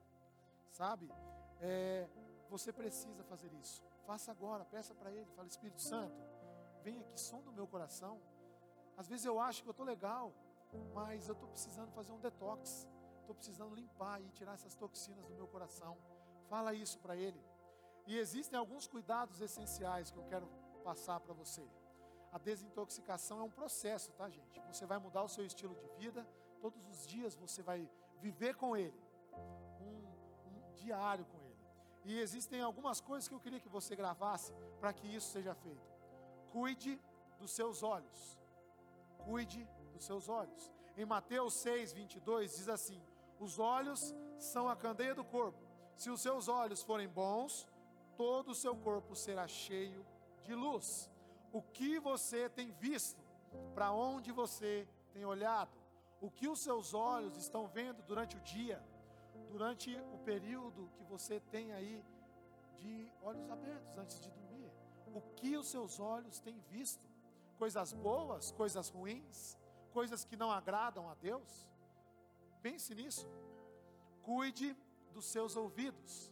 [0.71, 1.12] sabe?
[1.60, 2.08] É,
[2.49, 3.84] você precisa fazer isso.
[4.08, 6.15] Faça agora, peça para Ele, fala Espírito Santo,
[6.82, 8.19] vem aqui, som do meu coração.
[8.97, 10.34] Às vezes eu acho que eu estou legal,
[10.93, 12.88] mas eu estou precisando fazer um detox.
[13.21, 15.97] Estou precisando limpar e tirar essas toxinas do meu coração.
[16.49, 17.41] Fala isso para Ele.
[18.06, 20.45] E existem alguns cuidados essenciais que eu quero
[20.84, 21.65] passar para você.
[22.34, 24.60] A desintoxicação é um processo, tá, gente?
[24.67, 26.28] Você vai mudar o seu estilo de vida,
[26.60, 27.89] todos os dias você vai
[28.25, 28.99] viver com ele,
[29.88, 29.97] um,
[30.51, 31.63] um diário com ele.
[32.05, 35.88] E existem algumas coisas que eu queria que você gravasse para que isso seja feito.
[36.51, 36.93] Cuide
[37.39, 38.39] dos seus olhos.
[39.25, 40.71] Cuide dos seus olhos.
[40.95, 43.01] Em Mateus 6, 22 diz assim:
[43.39, 45.62] Os olhos são a candeia do corpo.
[45.95, 47.67] Se os seus olhos forem bons,
[48.15, 50.05] todo o seu corpo será cheio
[50.43, 51.09] de luz.
[51.51, 53.21] O que você tem visto?
[53.73, 55.82] Para onde você tem olhado?
[56.23, 58.81] O que os seus olhos estão vendo durante o dia?
[59.51, 62.01] Durante o período que você tem aí
[62.77, 64.71] de olhos abertos antes de dormir?
[65.13, 67.05] O que os seus olhos têm visto?
[67.57, 69.57] Coisas boas, coisas ruins,
[69.91, 71.67] coisas que não agradam a Deus?
[72.62, 73.27] Pense nisso.
[74.21, 74.77] Cuide
[75.12, 76.31] dos seus ouvidos.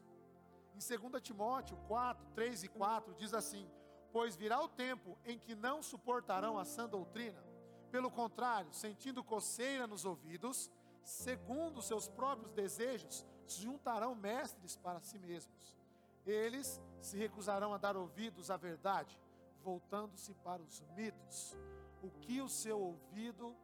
[0.74, 3.70] Em 2 Timóteo 4, 3 e 4 diz assim:
[4.14, 7.51] Pois virá o tempo em que não suportarão a sã doutrina.
[7.92, 10.72] Pelo contrário, sentindo coceira nos ouvidos,
[11.04, 15.78] segundo seus próprios desejos, se juntarão mestres para si mesmos.
[16.26, 19.20] Eles se recusarão a dar ouvidos à verdade,
[19.62, 21.58] voltando-se para os mitos.
[22.02, 23.56] O que o seu ouvido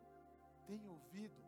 [0.66, 1.42] tem ouvido?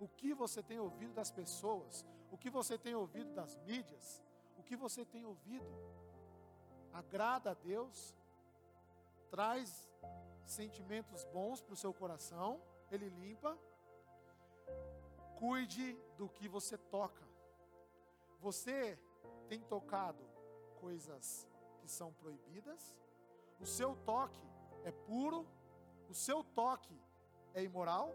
[0.00, 2.04] O que você tem ouvido das pessoas?
[2.30, 4.22] O que você tem ouvido das mídias?
[4.56, 5.66] O que você tem ouvido?
[6.92, 8.14] Agrada a Deus?
[9.34, 9.90] traz
[10.44, 13.58] sentimentos bons para o seu coração, ele limpa.
[15.38, 17.26] Cuide do que você toca.
[18.40, 18.98] Você
[19.48, 20.24] tem tocado
[20.80, 21.48] coisas
[21.80, 22.94] que são proibidas?
[23.60, 24.42] O seu toque
[24.84, 25.46] é puro?
[26.08, 26.98] O seu toque
[27.54, 28.14] é imoral?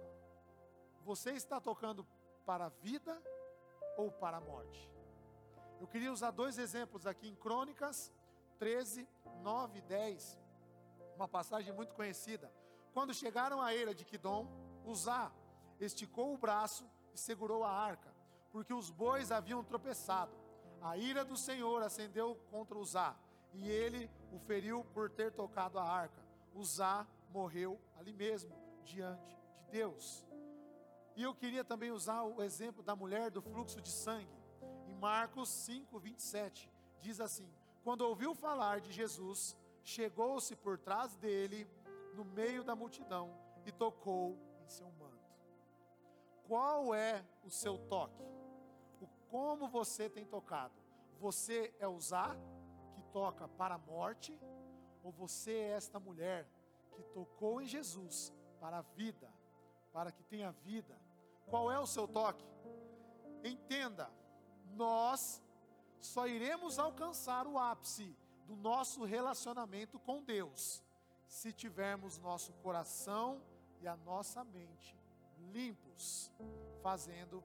[1.04, 2.06] Você está tocando
[2.46, 3.22] para a vida
[3.98, 4.92] ou para a morte?
[5.80, 8.12] Eu queria usar dois exemplos aqui em Crônicas
[8.60, 9.08] 13,
[9.42, 10.39] 9 e 10,
[11.20, 12.50] uma passagem muito conhecida.
[12.94, 14.48] Quando chegaram à eira de Quidom,
[14.86, 15.30] Uzá
[15.78, 18.14] esticou o braço e segurou a arca,
[18.52, 20.32] porque os bois haviam tropeçado.
[20.82, 23.18] A ira do Senhor acendeu contra Uzá,
[23.54, 26.24] e ele o feriu por ter tocado a arca.
[26.56, 28.56] Uzá morreu ali mesmo,
[28.86, 30.26] diante de Deus.
[31.18, 34.40] E eu queria também usar o exemplo da mulher do fluxo de sangue.
[34.88, 37.54] Em Marcos 5, 27, diz assim:
[37.84, 39.58] Quando ouviu falar de Jesus,
[39.90, 41.68] chegou-se por trás dele,
[42.14, 45.18] no meio da multidão, e tocou em seu manto.
[46.48, 48.24] Qual é o seu toque?
[49.02, 50.74] O como você tem tocado?
[51.20, 52.38] Você é usar
[52.94, 54.40] que toca para a morte
[55.04, 56.48] ou você é esta mulher
[56.96, 59.32] que tocou em Jesus para a vida,
[59.92, 60.96] para que tenha vida?
[61.48, 62.46] Qual é o seu toque?
[63.44, 64.12] Entenda,
[64.76, 65.42] nós
[66.00, 68.16] só iremos alcançar o ápice
[68.50, 70.84] do nosso relacionamento com Deus
[71.28, 73.40] se tivermos nosso coração
[73.80, 74.98] e a nossa mente
[75.54, 76.32] limpos,
[76.82, 77.44] fazendo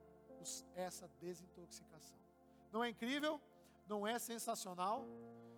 [0.73, 2.17] essa desintoxicação.
[2.71, 3.39] Não é incrível?
[3.87, 5.05] Não é sensacional?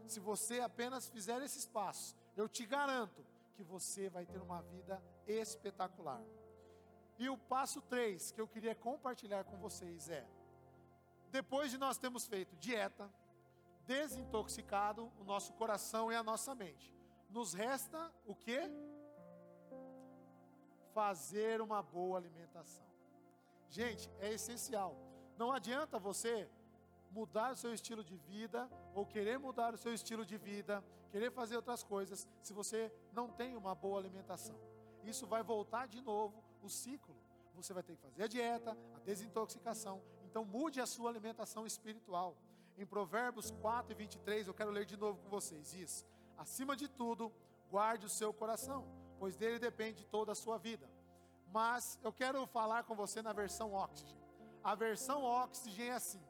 [0.06, 5.02] Se você apenas fizer esses passos, eu te garanto que você vai ter uma vida
[5.26, 6.22] espetacular.
[7.18, 10.28] E o passo 3 que eu queria compartilhar com vocês é:
[11.32, 13.10] depois de nós termos feito dieta,
[13.88, 16.94] desintoxicado o nosso coração e a nossa mente,
[17.30, 18.60] nos resta o que?
[20.94, 22.86] Fazer uma boa alimentação.
[23.70, 24.96] Gente, é essencial.
[25.38, 26.50] Não adianta você
[27.12, 31.32] mudar o seu estilo de vida ou querer mudar o seu estilo de vida, querer
[31.32, 34.60] fazer outras coisas, se você não tem uma boa alimentação.
[35.04, 37.16] Isso vai voltar de novo o ciclo.
[37.56, 40.02] Você vai ter que fazer a dieta, a desintoxicação.
[40.26, 42.36] Então mude a sua alimentação espiritual.
[42.78, 45.72] Em Provérbios 4 e 23, eu quero ler de novo com vocês.
[45.72, 46.06] Diz:
[46.38, 47.34] Acima de tudo,
[47.72, 48.88] guarde o seu coração,
[49.18, 50.88] pois dele depende toda a sua vida.
[51.52, 54.16] Mas eu quero falar com você na versão Oxygen.
[54.64, 56.22] A versão Oxygen é assim: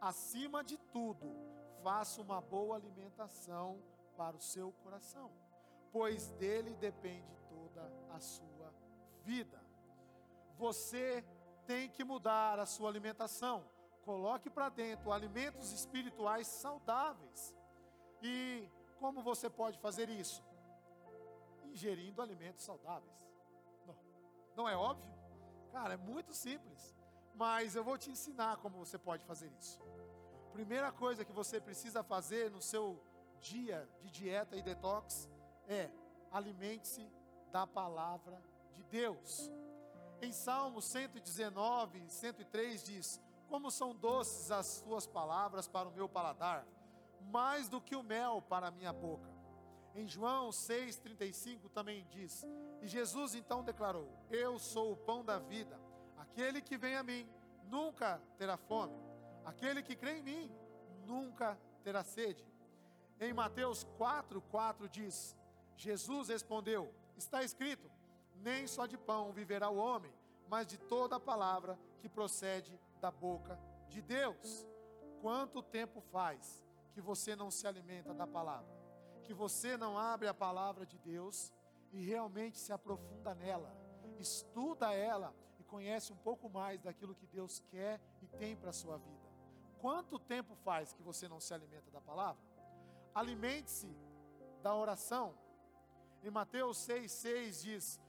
[0.00, 1.34] acima de tudo,
[1.82, 3.82] faça uma boa alimentação
[4.16, 5.32] para o seu coração,
[5.90, 8.72] pois dele depende toda a sua
[9.24, 9.60] vida.
[10.56, 11.24] Você
[11.66, 13.64] tem que mudar a sua alimentação.
[14.04, 17.54] Coloque para dentro alimentos espirituais saudáveis.
[18.22, 20.42] E como você pode fazer isso?
[21.64, 23.12] Ingerindo alimentos saudáveis.
[23.86, 23.96] Não,
[24.56, 25.10] não é óbvio?
[25.72, 26.96] Cara, é muito simples.
[27.34, 29.78] Mas eu vou te ensinar como você pode fazer isso.
[30.52, 33.02] Primeira coisa que você precisa fazer no seu
[33.40, 35.28] dia de dieta e detox
[35.66, 35.90] é
[36.30, 37.08] alimente-se
[37.50, 38.42] da palavra
[38.74, 39.50] de Deus.
[40.20, 46.64] Em Salmo 119, 103 diz: Como são doces as suas palavras para o meu paladar,
[47.20, 49.28] mais do que o mel para a minha boca.
[49.92, 52.46] Em João 6,35 também diz:
[52.80, 55.78] E Jesus então declarou: Eu sou o pão da vida,
[56.16, 57.28] aquele que vem a mim
[57.64, 58.96] nunca terá fome,
[59.44, 60.52] aquele que crê em mim
[61.04, 62.46] nunca terá sede.
[63.20, 65.36] Em Mateus 4, 4 diz:
[65.76, 67.90] Jesus respondeu: Está escrito
[68.36, 70.12] nem só de pão viverá o homem,
[70.48, 73.58] mas de toda a palavra que procede da boca
[73.88, 74.66] de Deus.
[75.20, 78.70] Quanto tempo faz que você não se alimenta da palavra?
[79.24, 81.52] Que você não abre a palavra de Deus
[81.92, 83.76] e realmente se aprofunda nela,
[84.18, 88.72] estuda ela e conhece um pouco mais daquilo que Deus quer e tem para a
[88.72, 89.28] sua vida.
[89.80, 92.42] Quanto tempo faz que você não se alimenta da palavra?
[93.14, 93.92] Alimente-se
[94.62, 95.34] da oração.
[96.22, 98.00] Em Mateus 6,6 diz: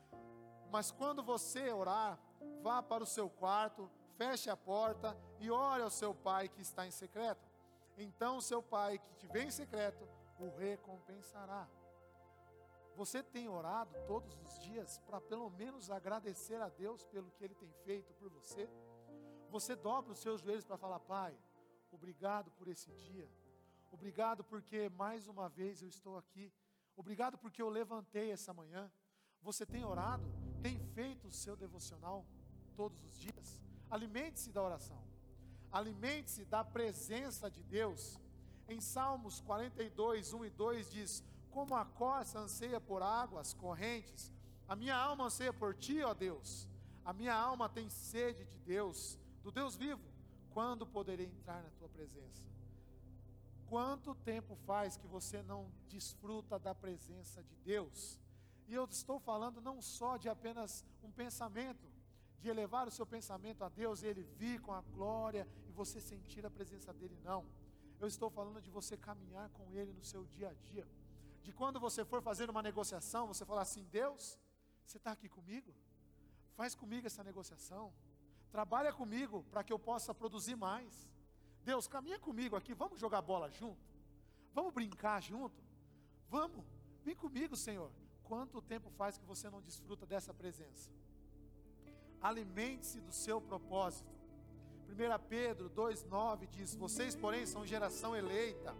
[0.71, 2.17] mas quando você orar,
[2.61, 3.91] vá para o seu quarto,
[4.21, 7.49] feche a porta e ore ao seu pai que está em secreto.
[7.97, 10.07] Então seu pai que te vê em secreto
[10.37, 11.67] o recompensará.
[12.95, 17.55] Você tem orado todos os dias para pelo menos agradecer a Deus pelo que Ele
[17.55, 18.69] tem feito por você?
[19.49, 21.35] Você dobra os seus joelhos para falar, Pai,
[21.91, 23.27] obrigado por esse dia.
[23.91, 26.53] Obrigado porque mais uma vez eu estou aqui.
[26.95, 28.91] Obrigado porque eu levantei essa manhã.
[29.41, 30.31] Você tem orado?
[30.61, 32.23] Tem feito o seu devocional
[32.75, 33.70] todos os dias?
[33.91, 34.99] Alimente-se da oração.
[35.71, 38.19] Alimente-se da presença de Deus.
[38.67, 44.31] Em Salmos 42, 1 e 2 diz: como a corça anseia por águas correntes,
[44.67, 46.67] a minha alma anseia por ti, ó Deus.
[47.03, 50.01] A minha alma tem sede de Deus, do Deus vivo.
[50.51, 52.43] Quando poderei entrar na tua presença?
[53.67, 58.19] Quanto tempo faz que você não desfruta da presença de Deus?
[58.67, 61.85] E eu estou falando não só de apenas um pensamento,
[62.41, 66.01] de elevar o seu pensamento a Deus e ele vir com a glória e você
[66.01, 67.45] sentir a presença dele, não.
[67.99, 70.87] Eu estou falando de você caminhar com ele no seu dia a dia.
[71.43, 74.39] De quando você for fazer uma negociação, você falar assim: Deus,
[74.85, 75.73] você está aqui comigo?
[76.55, 77.93] Faz comigo essa negociação.
[78.51, 81.07] Trabalha comigo para que eu possa produzir mais.
[81.63, 82.73] Deus, caminha comigo aqui.
[82.73, 83.79] Vamos jogar bola junto?
[84.53, 85.61] Vamos brincar junto?
[86.27, 86.65] Vamos.
[87.03, 87.91] Vem comigo, Senhor.
[88.23, 90.89] Quanto tempo faz que você não desfruta dessa presença?
[92.21, 94.11] Alimente-se do seu propósito.
[94.87, 98.75] 1 Pedro 2,9 diz: Vocês, porém, são geração eleita,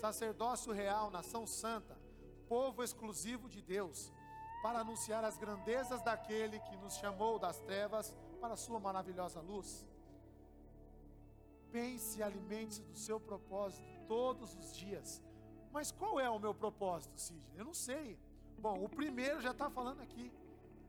[0.00, 1.98] sacerdócio real, nação santa,
[2.48, 4.12] povo exclusivo de Deus
[4.62, 9.86] para anunciar as grandezas daquele que nos chamou das trevas para a sua maravilhosa luz.
[11.70, 15.22] Pense e alimente-se do seu propósito todos os dias.
[15.72, 17.58] Mas qual é o meu propósito, Sidney?
[17.58, 18.18] Eu não sei.
[18.58, 20.32] Bom, o primeiro já está falando aqui: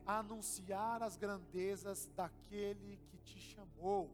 [0.05, 4.09] anunciar as grandezas daquele que te chamou.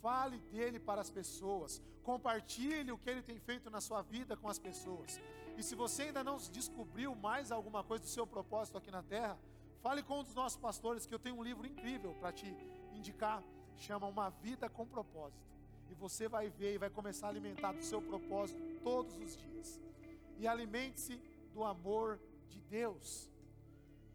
[0.00, 1.82] Fale dele para as pessoas.
[2.02, 5.20] Compartilhe o que ele tem feito na sua vida com as pessoas.
[5.56, 9.38] E se você ainda não descobriu mais alguma coisa do seu propósito aqui na terra,
[9.82, 12.46] fale com um dos nossos pastores que eu tenho um livro incrível para te
[12.92, 13.42] indicar,
[13.76, 15.50] chama Uma Vida com Propósito.
[15.90, 19.80] E você vai ver e vai começar a alimentar do seu propósito todos os dias.
[20.38, 21.20] E alimente-se
[21.52, 22.18] do amor
[22.48, 23.28] de Deus.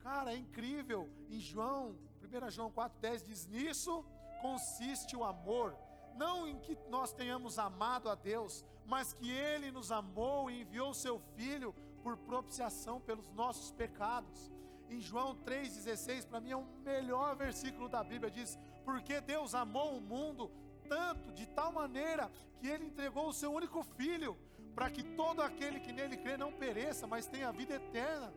[0.05, 1.09] Cara, é incrível.
[1.31, 4.05] Em João, 1 João 4,10 diz: Nisso
[4.39, 5.75] consiste o amor.
[6.15, 10.93] Não em que nós tenhamos amado a Deus, mas que Ele nos amou e enviou
[10.93, 14.51] Seu Filho por propiciação pelos nossos pecados.
[14.91, 19.97] Em João 3,16, para mim é o melhor versículo da Bíblia, diz: Porque Deus amou
[19.97, 20.51] o mundo
[20.87, 24.37] tanto, de tal maneira, que Ele entregou o Seu único Filho,
[24.75, 28.31] para que todo aquele que nele crê não pereça, mas tenha vida eterna.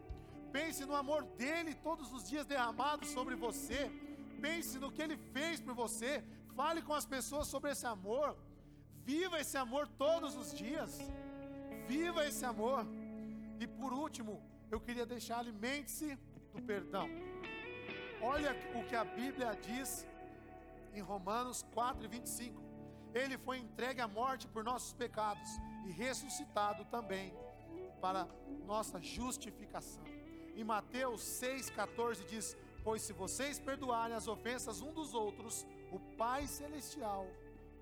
[0.52, 3.90] Pense no amor dele todos os dias derramado sobre você.
[4.40, 6.24] Pense no que ele fez por você.
[6.54, 8.36] Fale com as pessoas sobre esse amor.
[9.04, 10.98] Viva esse amor todos os dias.
[11.86, 12.86] Viva esse amor.
[13.60, 16.18] E por último, eu queria deixar alimente-se
[16.52, 17.08] do perdão.
[18.20, 20.06] Olha o que a Bíblia diz
[20.94, 22.62] em Romanos 4 e 25.
[23.14, 25.48] Ele foi entregue à morte por nossos pecados
[25.86, 27.32] e ressuscitado também
[28.00, 28.28] para
[28.66, 30.17] nossa justificação.
[30.58, 36.48] Em Mateus 6,14 diz: Pois se vocês perdoarem as ofensas um dos outros, o Pai
[36.48, 37.28] Celestial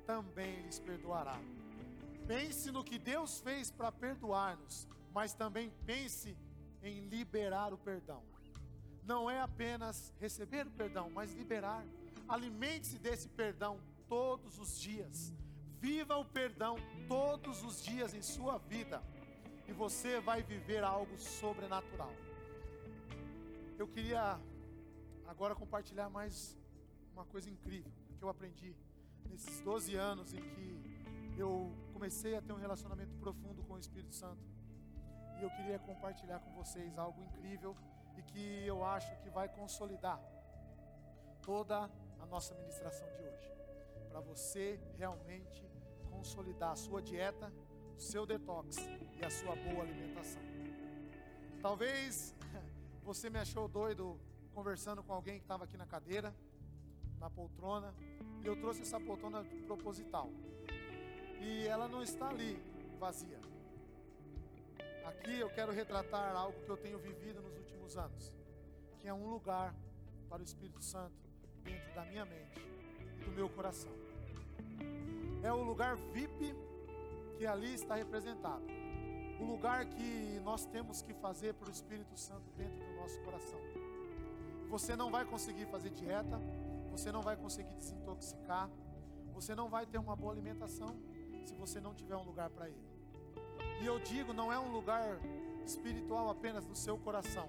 [0.05, 1.41] também lhes perdoará.
[2.27, 6.37] Pense no que Deus fez para perdoar-nos, mas também pense
[6.83, 8.22] em liberar o perdão.
[9.03, 11.83] Não é apenas receber o perdão, mas liberar.
[12.29, 15.33] Alimente-se desse perdão todos os dias.
[15.81, 16.77] Viva o perdão
[17.09, 19.03] todos os dias em sua vida.
[19.66, 22.12] E você vai viver algo sobrenatural.
[23.79, 24.41] Eu queria
[25.27, 26.57] agora compartilhar mais
[27.12, 28.74] uma coisa incrível que eu aprendi
[29.29, 30.81] nesses 12 anos em que
[31.37, 34.43] eu comecei a ter um relacionamento profundo com o Espírito Santo.
[35.39, 37.77] E eu queria compartilhar com vocês algo incrível
[38.16, 40.18] e que eu acho que vai consolidar
[41.43, 43.51] toda a nossa ministração de hoje.
[44.09, 45.68] Para você realmente
[46.11, 47.53] consolidar a sua dieta,
[47.95, 48.79] o seu detox
[49.20, 50.41] e a sua boa alimentação.
[51.61, 52.35] Talvez
[53.07, 54.18] você me achou doido
[54.52, 56.34] conversando com alguém que estava aqui na cadeira,
[57.20, 57.94] na poltrona,
[58.42, 60.28] e eu trouxe essa poltrona proposital.
[61.40, 62.61] E ela não está ali
[62.98, 63.40] vazia.
[65.04, 68.32] Aqui eu quero retratar algo que eu tenho vivido nos últimos anos,
[68.98, 69.72] que é um lugar
[70.28, 71.14] para o Espírito Santo
[71.62, 72.61] dentro da minha mente
[73.20, 73.92] e do meu coração.
[75.44, 76.57] É o lugar VIP
[77.38, 78.64] que ali está representado.
[79.41, 83.61] O lugar que nós temos que fazer para o Espírito Santo dentro do nosso coração.
[84.68, 86.41] Você não vai conseguir fazer dieta,
[86.91, 88.70] você não vai conseguir desintoxicar,
[89.32, 90.97] você não vai ter uma boa alimentação
[91.45, 92.84] se você não tiver um lugar para Ele.
[93.80, 95.18] E eu digo, não é um lugar
[95.64, 97.49] espiritual apenas no seu coração.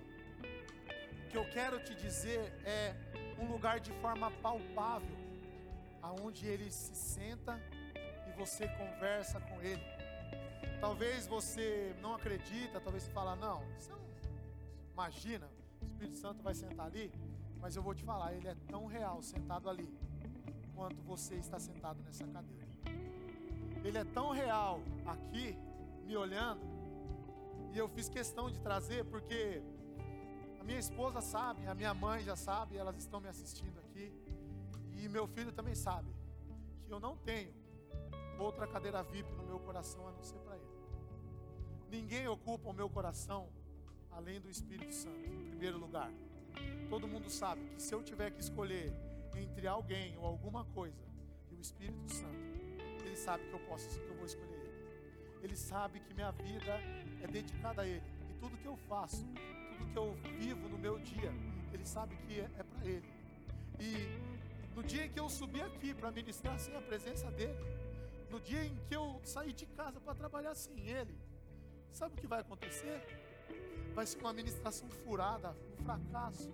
[1.25, 2.93] O que eu quero te dizer é
[3.39, 5.17] um lugar de forma palpável,
[6.01, 7.59] aonde Ele se senta
[8.27, 9.96] e você conversa com Ele.
[10.79, 13.99] Talvez você não acredita, talvez você fala, não, você não
[14.93, 15.47] imagina,
[15.81, 17.11] o Espírito Santo vai sentar ali.
[17.59, 19.89] Mas eu vou te falar, ele é tão real sentado ali,
[20.75, 22.67] quanto você está sentado nessa cadeira.
[23.83, 25.57] Ele é tão real aqui,
[26.05, 26.61] me olhando,
[27.73, 29.61] E eu fiz questão de trazer porque
[30.59, 34.11] a minha esposa sabe, a minha mãe já sabe, elas estão me assistindo aqui.
[34.97, 36.09] E meu filho também sabe
[36.85, 37.53] que eu não tenho
[38.39, 40.65] outra cadeira VIP meu coração a não ser para ele.
[41.89, 43.49] Ninguém ocupa o meu coração
[44.11, 46.11] além do Espírito Santo, em primeiro lugar.
[46.89, 48.93] Todo mundo sabe que se eu tiver que escolher
[49.35, 51.05] entre alguém ou alguma coisa
[51.51, 52.37] e o Espírito Santo,
[53.03, 54.77] ele sabe que eu posso, que eu vou escolher ele.
[55.43, 56.79] Ele sabe que minha vida
[57.21, 59.25] é dedicada a ele e tudo que eu faço,
[59.69, 61.31] tudo que eu vivo no meu dia,
[61.73, 63.09] ele sabe que é, é para ele.
[63.79, 67.57] E no dia em que eu subi aqui para ministrar sem a presença dele,
[68.29, 71.17] no dia em que eu saí de casa para trabalhar sem ele,
[71.91, 73.01] sabe o que vai acontecer?
[73.93, 76.51] Vai ser uma administração furada, um fracasso.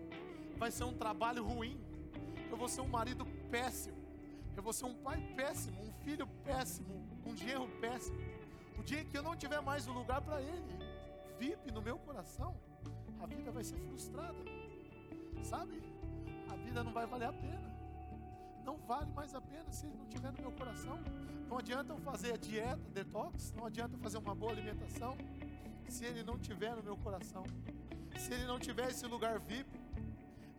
[0.58, 1.80] Vai ser um trabalho ruim.
[2.50, 4.02] Eu vou ser um marido péssimo.
[4.56, 8.18] Eu vou ser um pai péssimo, um filho péssimo, um genro péssimo.
[8.78, 10.78] O dia em que eu não tiver mais um lugar para ele,
[11.40, 12.56] VIP no meu coração,
[13.20, 14.38] a vida vai ser frustrada.
[15.44, 15.82] Sabe?
[16.50, 17.73] A vida não vai valer a pena.
[18.66, 21.00] Não vale mais a pena se ele não estiver no meu coração.
[21.48, 25.16] Não adianta eu fazer a dieta, detox, não adianta eu fazer uma boa alimentação,
[25.88, 27.44] se ele não tiver no meu coração.
[28.18, 29.70] Se ele não tiver esse lugar VIP,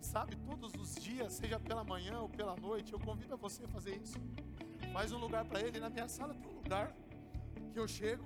[0.01, 3.69] sabe, todos os dias, seja pela manhã ou pela noite, eu convido a você a
[3.69, 4.19] fazer isso.
[4.93, 5.81] Faz um lugar para ele.
[5.81, 6.95] Na minha sala tem um lugar
[7.73, 8.25] que eu chego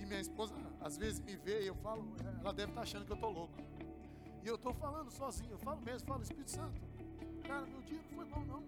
[0.00, 2.02] e minha esposa às vezes me vê e eu falo,
[2.40, 3.54] ela deve estar achando que eu estou louco.
[4.42, 6.87] E eu estou falando sozinho, eu falo mesmo, falo Espírito Santo.
[7.48, 8.62] Cara, meu dia não foi bom não.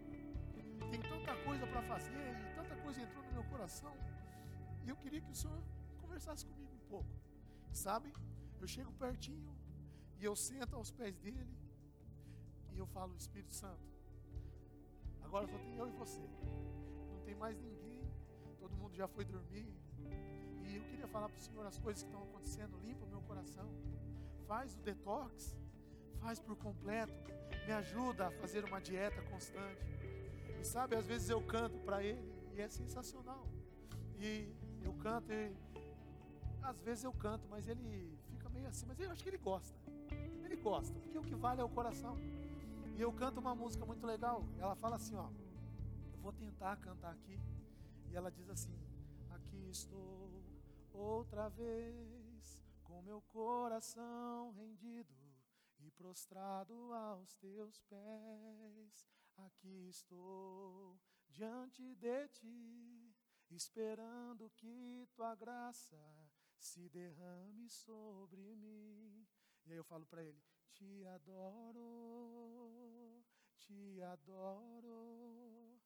[0.90, 3.94] Tem tanta coisa para fazer e tanta coisa entrou no meu coração.
[4.82, 5.62] E eu queria que o Senhor
[6.00, 7.10] conversasse comigo um pouco.
[7.70, 8.10] Sabe?
[8.58, 9.54] Eu chego pertinho
[10.18, 11.54] e eu sento aos pés dele
[12.72, 13.86] e eu falo, Espírito Santo,
[15.20, 16.26] agora só tem eu e você.
[17.12, 18.02] Não tem mais ninguém.
[18.58, 19.68] Todo mundo já foi dormir.
[20.64, 22.78] E eu queria falar para o Senhor as coisas que estão acontecendo.
[22.78, 23.68] Limpa o meu coração.
[24.48, 25.54] Faz o detox.
[26.18, 27.12] Faz por completo.
[27.66, 29.84] Me ajuda a fazer uma dieta constante.
[30.60, 33.46] E sabe, às vezes eu canto para ele e é sensacional.
[34.18, 34.52] E
[34.82, 35.52] eu canto e
[36.62, 39.76] às vezes eu canto, mas ele fica meio assim, mas eu acho que ele gosta.
[40.44, 42.16] Ele gosta, porque o que vale é o coração.
[42.96, 44.44] E eu canto uma música muito legal.
[44.58, 45.28] Ela fala assim, ó.
[46.12, 47.40] Eu vou tentar cantar aqui.
[48.10, 48.76] E ela diz assim:
[49.30, 50.30] Aqui estou
[50.92, 55.19] outra vez com meu coração rendido
[56.00, 59.06] prostrado aos teus pés.
[59.36, 60.98] Aqui estou
[61.28, 63.14] diante de ti,
[63.50, 66.00] esperando que tua graça
[66.58, 69.26] se derrame sobre mim.
[69.66, 70.42] E aí eu falo para ele:
[70.72, 71.82] Te adoro,
[73.58, 75.78] te adoro.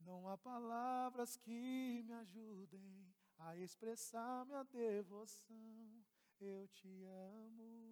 [0.00, 6.04] Não há palavras que me ajudem a expressar minha devoção.
[6.38, 7.85] Eu te amo,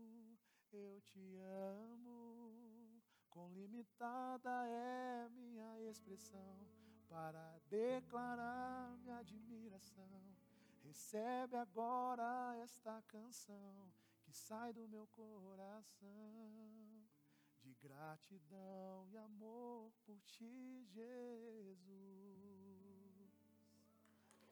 [0.76, 3.02] eu te amo.
[3.30, 6.58] Com limitada é minha expressão
[7.08, 10.22] para declarar minha admiração.
[10.84, 16.44] Recebe agora esta canção que sai do meu coração
[17.60, 21.84] de gratidão e amor por ti, Jesus.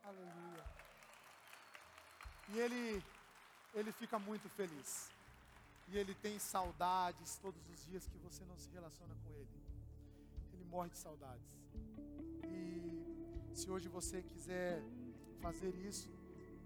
[0.03, 0.65] Aleluia.
[2.49, 3.03] E ele
[3.75, 5.11] ele fica muito feliz.
[5.89, 9.49] E ele tem saudades todos os dias que você não se relaciona com ele.
[10.53, 11.57] Ele morre de saudades.
[12.45, 14.83] E se hoje você quiser
[15.41, 16.11] fazer isso,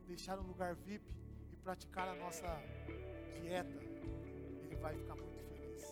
[0.06, 1.04] deixar um lugar VIP
[1.52, 2.46] e praticar a nossa
[3.34, 3.76] dieta,
[4.62, 5.82] ele vai ficar muito feliz.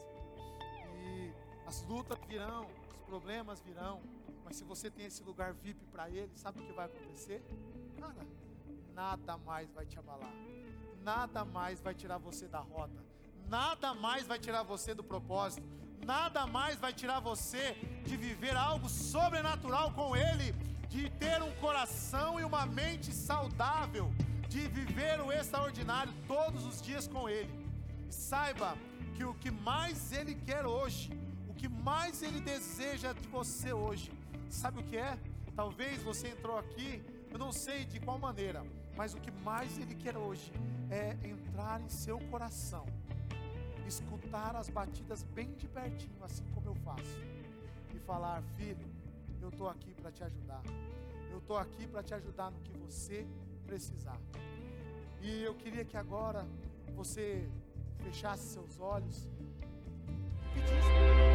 [1.02, 1.34] E
[1.66, 4.00] as lutas virão, os problemas virão,
[4.44, 7.42] mas se você tem esse lugar VIP para ele, sabe o que vai acontecer?
[7.98, 8.26] Cara,
[8.92, 10.32] nada mais vai te abalar,
[11.02, 13.02] nada mais vai tirar você da rota,
[13.48, 15.66] nada mais vai tirar você do propósito,
[16.04, 17.72] nada mais vai tirar você
[18.04, 20.54] de viver algo sobrenatural com ele
[20.94, 24.12] de ter um coração e uma mente saudável,
[24.48, 27.52] de viver o extraordinário todos os dias com Ele.
[28.08, 28.76] saiba
[29.16, 31.10] que o que mais Ele quer hoje,
[31.48, 34.12] o que mais Ele deseja de você hoje,
[34.48, 35.18] sabe o que é?
[35.56, 38.64] Talvez você entrou aqui, eu não sei de qual maneira,
[38.96, 40.52] mas o que mais Ele quer hoje
[40.88, 42.86] é entrar em seu coração,
[43.86, 47.18] escutar as batidas bem de pertinho, assim como eu faço,
[47.94, 48.86] e falar: Filho,
[49.40, 50.62] eu estou aqui para te ajudar.
[51.30, 53.26] Eu estou aqui para te ajudar no que você
[53.66, 54.18] precisar.
[55.20, 56.46] E eu queria que agora
[56.94, 57.48] você
[57.98, 61.33] fechasse seus olhos e pedisse.